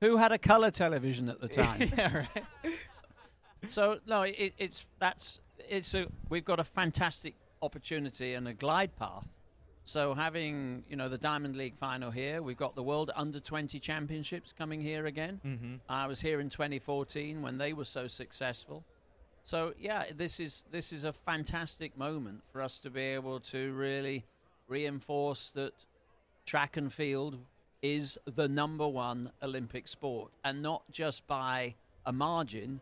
[0.00, 1.80] Who had a color television at the time?
[1.98, 2.74] yeah, right.
[3.70, 8.94] So no, it, it's that's it's a we've got a fantastic opportunity and a glide
[8.96, 9.28] path.
[9.84, 13.80] So having you know the Diamond League final here, we've got the World Under 20
[13.80, 15.40] Championships coming here again.
[15.44, 15.74] Mm-hmm.
[15.88, 18.84] I was here in 2014 when they were so successful.
[19.48, 23.72] So yeah, this is this is a fantastic moment for us to be able to
[23.72, 24.22] really
[24.68, 25.72] reinforce that
[26.44, 27.38] track and field
[27.80, 31.74] is the number one Olympic sport, and not just by
[32.04, 32.78] a margin.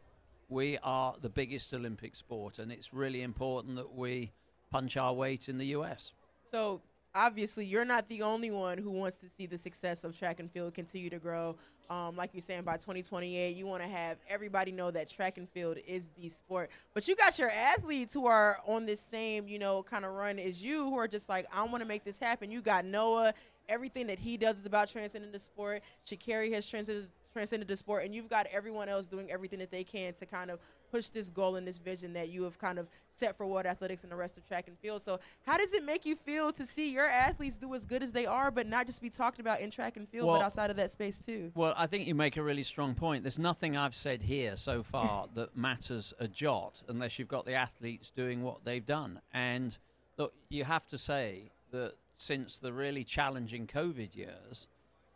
[0.48, 4.32] We are the biggest Olympic sport, and it's really important that we
[4.72, 6.10] punch our weight in the U.S.
[6.50, 6.80] So
[7.16, 10.50] obviously, you're not the only one who wants to see the success of track and
[10.50, 11.56] field continue to grow.
[11.88, 15.48] Um, like you're saying, by 2028, you want to have everybody know that track and
[15.48, 16.70] field is the sport.
[16.94, 20.38] But you got your athletes who are on this same, you know, kind of run
[20.38, 22.50] as you, who are just like, I want to make this happen.
[22.50, 23.34] You got Noah.
[23.68, 25.82] Everything that he does is about transcending the sport.
[26.06, 29.84] Sha'Carri has transcended transcended the sport, and you've got everyone else doing everything that they
[29.84, 30.58] can to kind of
[30.90, 34.02] push this goal and this vision that you have kind of set for world athletics
[34.02, 35.02] and the rest of track and field.
[35.02, 38.12] So, how does it make you feel to see your athletes do as good as
[38.12, 40.70] they are, but not just be talked about in track and field, Well- but outside
[40.70, 41.50] of that space too?
[41.54, 43.22] Well, I think you make a really strong point.
[43.24, 47.54] There's nothing I've said here so far that matters a jot unless you've got the
[47.54, 49.20] athletes doing what they've done.
[49.32, 49.76] And
[50.18, 54.68] look, you have to say that since the really challenging COVID years,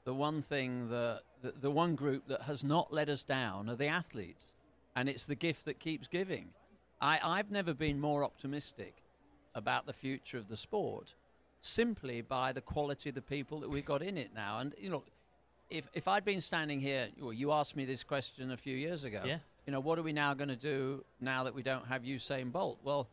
[0.04, 3.76] the one thing that the, the one group that has not let us down are
[3.76, 4.49] the athletes,
[4.96, 6.48] and it's the gift that keeps giving.
[7.00, 9.02] I, I've never been more optimistic
[9.54, 11.14] about the future of the sport
[11.60, 14.58] simply by the quality of the people that we've got in it now.
[14.58, 15.02] And you know,
[15.70, 19.04] if if I'd been standing here, well, you asked me this question a few years
[19.04, 19.22] ago.
[19.24, 19.38] Yeah.
[19.66, 22.50] You know, what are we now going to do now that we don't have Usain
[22.50, 22.78] Bolt?
[22.82, 23.08] Well,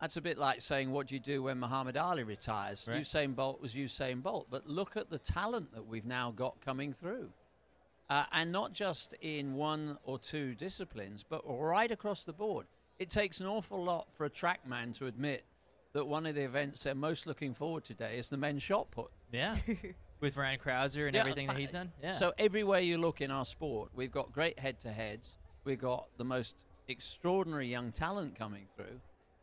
[0.00, 2.86] that's a bit like saying, what do you do when Muhammad Ali retires?
[2.88, 3.02] Right.
[3.02, 4.46] Usain Bolt was Usain Bolt.
[4.48, 7.30] But look at the talent that we've now got coming through.
[8.10, 12.66] Uh, and not just in one or two disciplines, but right across the board.
[12.98, 15.44] It takes an awful lot for a track man to admit
[15.92, 18.90] that one of the events they're most looking forward to today is the men's shot
[18.90, 19.10] put.
[19.32, 19.56] Yeah.
[20.20, 21.92] With Ryan Crouser and Yeah, everything that he's done.
[22.02, 22.12] Yeah.
[22.12, 25.36] So everywhere you look in our sport, we've got great head-to-heads.
[25.64, 26.56] We've got the most
[26.88, 29.00] extraordinary young talent coming through,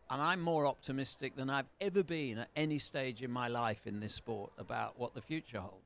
[0.10, 4.00] and I'm more optimistic than I've ever been at any stage in my life in
[4.00, 5.85] this sport about what the future holds.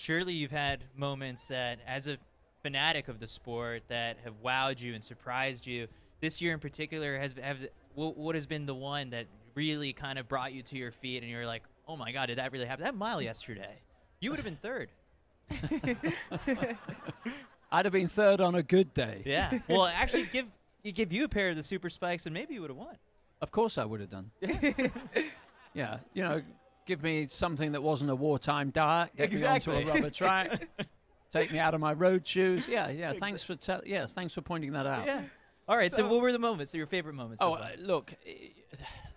[0.00, 2.16] Surely you've had moments that, as a
[2.62, 5.88] fanatic of the sport, that have wowed you and surprised you.
[6.20, 7.58] This year in particular, has have,
[7.94, 11.22] wh- what has been the one that really kind of brought you to your feet,
[11.22, 13.80] and you're like, "Oh my God, did that really happen?" That mile yesterday,
[14.20, 14.90] you would have been third.
[17.72, 19.22] I'd have been third on a good day.
[19.24, 19.58] Yeah.
[19.68, 20.46] Well, actually, give
[20.82, 22.96] you give you a pair of the super spikes, and maybe you would have won.
[23.40, 24.30] Of course, I would have done.
[25.74, 26.42] yeah, you know,
[26.90, 29.10] give me something that wasn't a wartime diet.
[29.16, 29.74] Get Exactly.
[29.74, 30.68] me onto a rubber track.
[31.32, 32.66] take me out of my road shoes.
[32.66, 33.12] Yeah, yeah.
[33.12, 34.06] Thanks for tell yeah.
[34.06, 35.06] Thanks for pointing that out.
[35.06, 35.22] Yeah.
[35.68, 35.94] All right.
[35.94, 36.72] So, what were the moments?
[36.72, 37.40] So your favorite moments?
[37.40, 38.12] Oh, uh, look,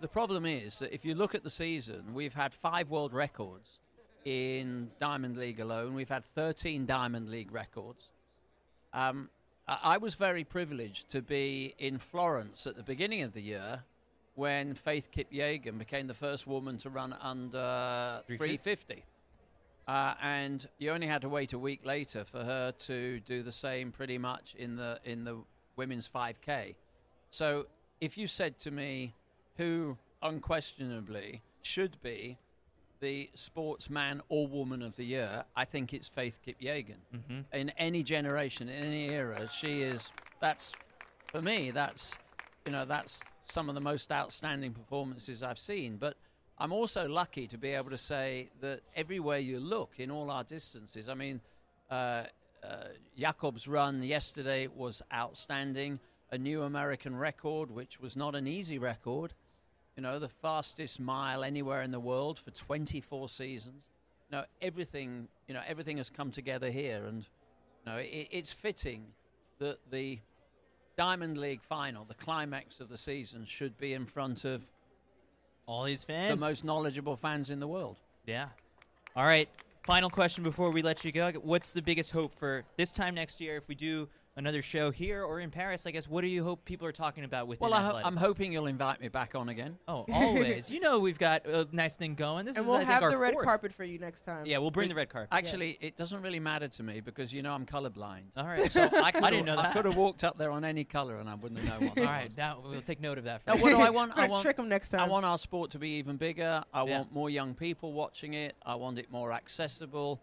[0.00, 3.80] the problem is that if you look at the season, we've had five world records
[4.24, 5.94] in Diamond League alone.
[5.94, 8.08] We've had 13 Diamond League records.
[8.92, 9.30] Um,
[9.66, 13.82] I was very privileged to be in Florence at the beginning of the year
[14.34, 19.04] when Faith Kip Kipyegon became the first woman to run under 350.
[19.86, 23.52] Uh, and you only had to wait a week later for her to do the
[23.52, 25.36] same pretty much in the in the
[25.76, 26.74] women's 5k.
[27.30, 27.66] So
[28.00, 29.12] if you said to me
[29.56, 32.38] who unquestionably should be
[33.00, 36.96] the sportsman or woman of the year, I think it's Faith Kipyegon.
[37.14, 37.44] Mhm.
[37.52, 40.10] In any generation, in any era, she is.
[40.40, 40.72] That's
[41.26, 41.70] for me.
[41.70, 42.16] That's
[42.66, 45.96] you know that's some of the most outstanding performances I've seen.
[45.96, 46.16] But
[46.58, 50.44] I'm also lucky to be able to say that everywhere you look in all our
[50.44, 51.40] distances, I mean,
[51.90, 52.24] uh,
[52.62, 52.84] uh,
[53.18, 55.98] Jacob's run yesterday was outstanding.
[56.30, 59.34] A new American record, which was not an easy record.
[59.96, 63.84] You know, the fastest mile anywhere in the world for 24 seasons.
[64.30, 65.28] You know, everything.
[65.46, 67.18] You know, everything has come together here, and
[67.84, 69.04] you know, it, it's fitting
[69.58, 70.18] that the
[70.96, 74.62] Diamond League final, the climax of the season, should be in front of
[75.66, 77.96] all these fans, the most knowledgeable fans in the world.
[78.26, 78.48] Yeah.
[79.16, 79.48] All right.
[79.86, 81.30] Final question before we let you go.
[81.42, 85.24] What's the biggest hope for this time next year if we do another show here
[85.24, 85.86] or in Paris?
[85.86, 86.08] I guess.
[86.08, 87.60] What do you hope people are talking about with?
[87.60, 89.76] Well, I ho- I'm hoping you'll invite me back on again.
[89.88, 90.70] Oh, always.
[90.70, 92.46] you know we've got a nice thing going.
[92.46, 93.44] This and is we'll I think, have our the red fourth.
[93.44, 94.46] carpet for you next time.
[94.46, 95.28] Yeah, we'll bring the red carpet.
[95.32, 98.22] Actually, it doesn't really matter to me because you know I'm colorblind.
[98.36, 98.70] All right.
[98.70, 99.72] So I, I could've- didn't know I that.
[99.72, 101.98] could have walked up there on any color and I wouldn't have known what.
[101.98, 102.28] All that right.
[102.28, 102.36] was.
[102.36, 103.42] Now we'll take note of that.
[103.44, 104.12] For Now, what do I want?
[104.16, 105.10] I Right, want trick 'em next I time.
[105.10, 106.62] want our sport to be even bigger.
[106.72, 106.98] I Yeah.
[106.98, 108.56] want more young people watching it.
[108.64, 110.20] I want it more accessible.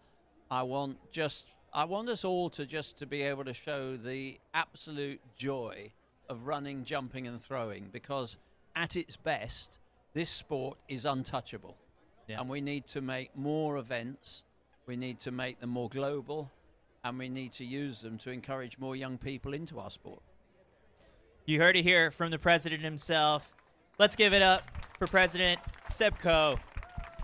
[0.50, 4.38] I want just I want us all to just to be able to show the
[4.52, 5.90] absolute joy
[6.28, 8.36] of running, jumping, and throwing because
[8.76, 9.78] at its best,
[10.12, 11.76] this sport is untouchable,
[12.28, 12.40] Yeah.
[12.40, 14.42] and we need to make more events.
[14.86, 16.50] We need to make them more global,
[17.04, 20.22] and we need to use them to encourage more young people into our sport.
[21.46, 23.50] You heard it here from the president himself.
[23.98, 24.62] Let's give it up
[24.98, 25.58] for President
[25.88, 26.56] Seb Coe.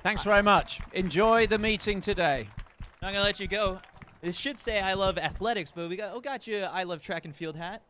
[0.03, 0.81] Thanks very much.
[0.95, 2.49] Enjoy the meeting today.
[2.81, 3.81] I'm not gonna let you go.
[4.23, 7.25] It should say I love athletics, but we got oh got you I love track
[7.25, 7.83] and field hat.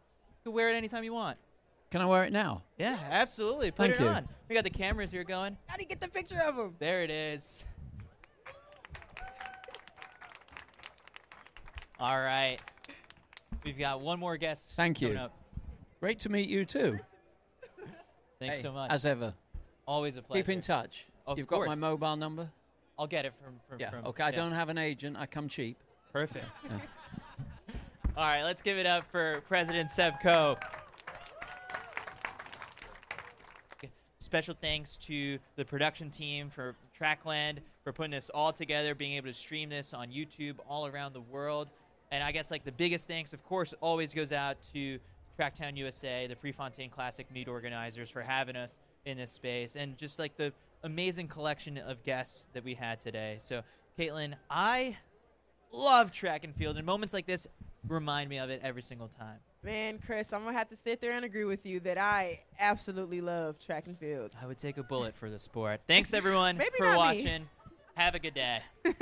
[0.45, 1.39] You can wear it anytime you want.
[1.91, 2.63] Can I wear it now?
[2.77, 3.71] Yeah, absolutely.
[3.71, 4.09] Put Thank it you.
[4.09, 4.29] on.
[4.49, 5.57] We got the cameras here going.
[5.67, 6.75] How do you get the picture of him?
[6.79, 7.65] There it is.
[11.99, 12.59] All right.
[13.65, 14.77] We've got one more guest.
[14.77, 15.15] Thank you.
[15.17, 15.35] Up.
[16.01, 16.99] Great to meet you too.
[18.39, 18.91] Thanks Hey, so much.
[18.91, 19.35] As ever.
[19.87, 20.43] Always a pleasure.
[20.45, 21.07] Keep in touch.
[21.27, 22.49] Of You've got my mobile number?
[22.99, 23.59] I'll get it from.
[23.69, 23.91] from Yeah.
[23.91, 25.17] from- okay, I don't have an agent.
[25.17, 25.77] I come cheap.
[26.13, 26.45] Perfect.
[26.65, 26.79] Yeah.
[28.17, 30.57] All right, let's give it up for President Seb Coe.
[34.19, 39.29] Special thanks to the production team for Trackland for putting this all together, being able
[39.29, 41.71] to stream this on YouTube all around the world.
[42.11, 44.99] And I guess like the biggest thanks, of course, always goes out to
[45.39, 50.19] Tracktown USA, the Prefontaine Classic meet organizers for having us in this space, and just
[50.19, 50.53] like the
[50.83, 53.37] amazing collection of guests that we had today.
[53.41, 53.63] So,
[53.99, 54.97] Katelyn, I
[55.73, 57.47] love track and field, and moments like this
[57.87, 59.39] remind me of it every single time.
[59.63, 63.21] Man, Chris, I'm gonna have to sit there and agree with you that I absolutely
[63.21, 64.33] love track and field.
[64.41, 65.81] I would take a bullet for the sport.
[65.87, 66.97] Thanks everyone for not me.
[66.97, 67.49] watching.
[67.95, 68.61] Have a good day.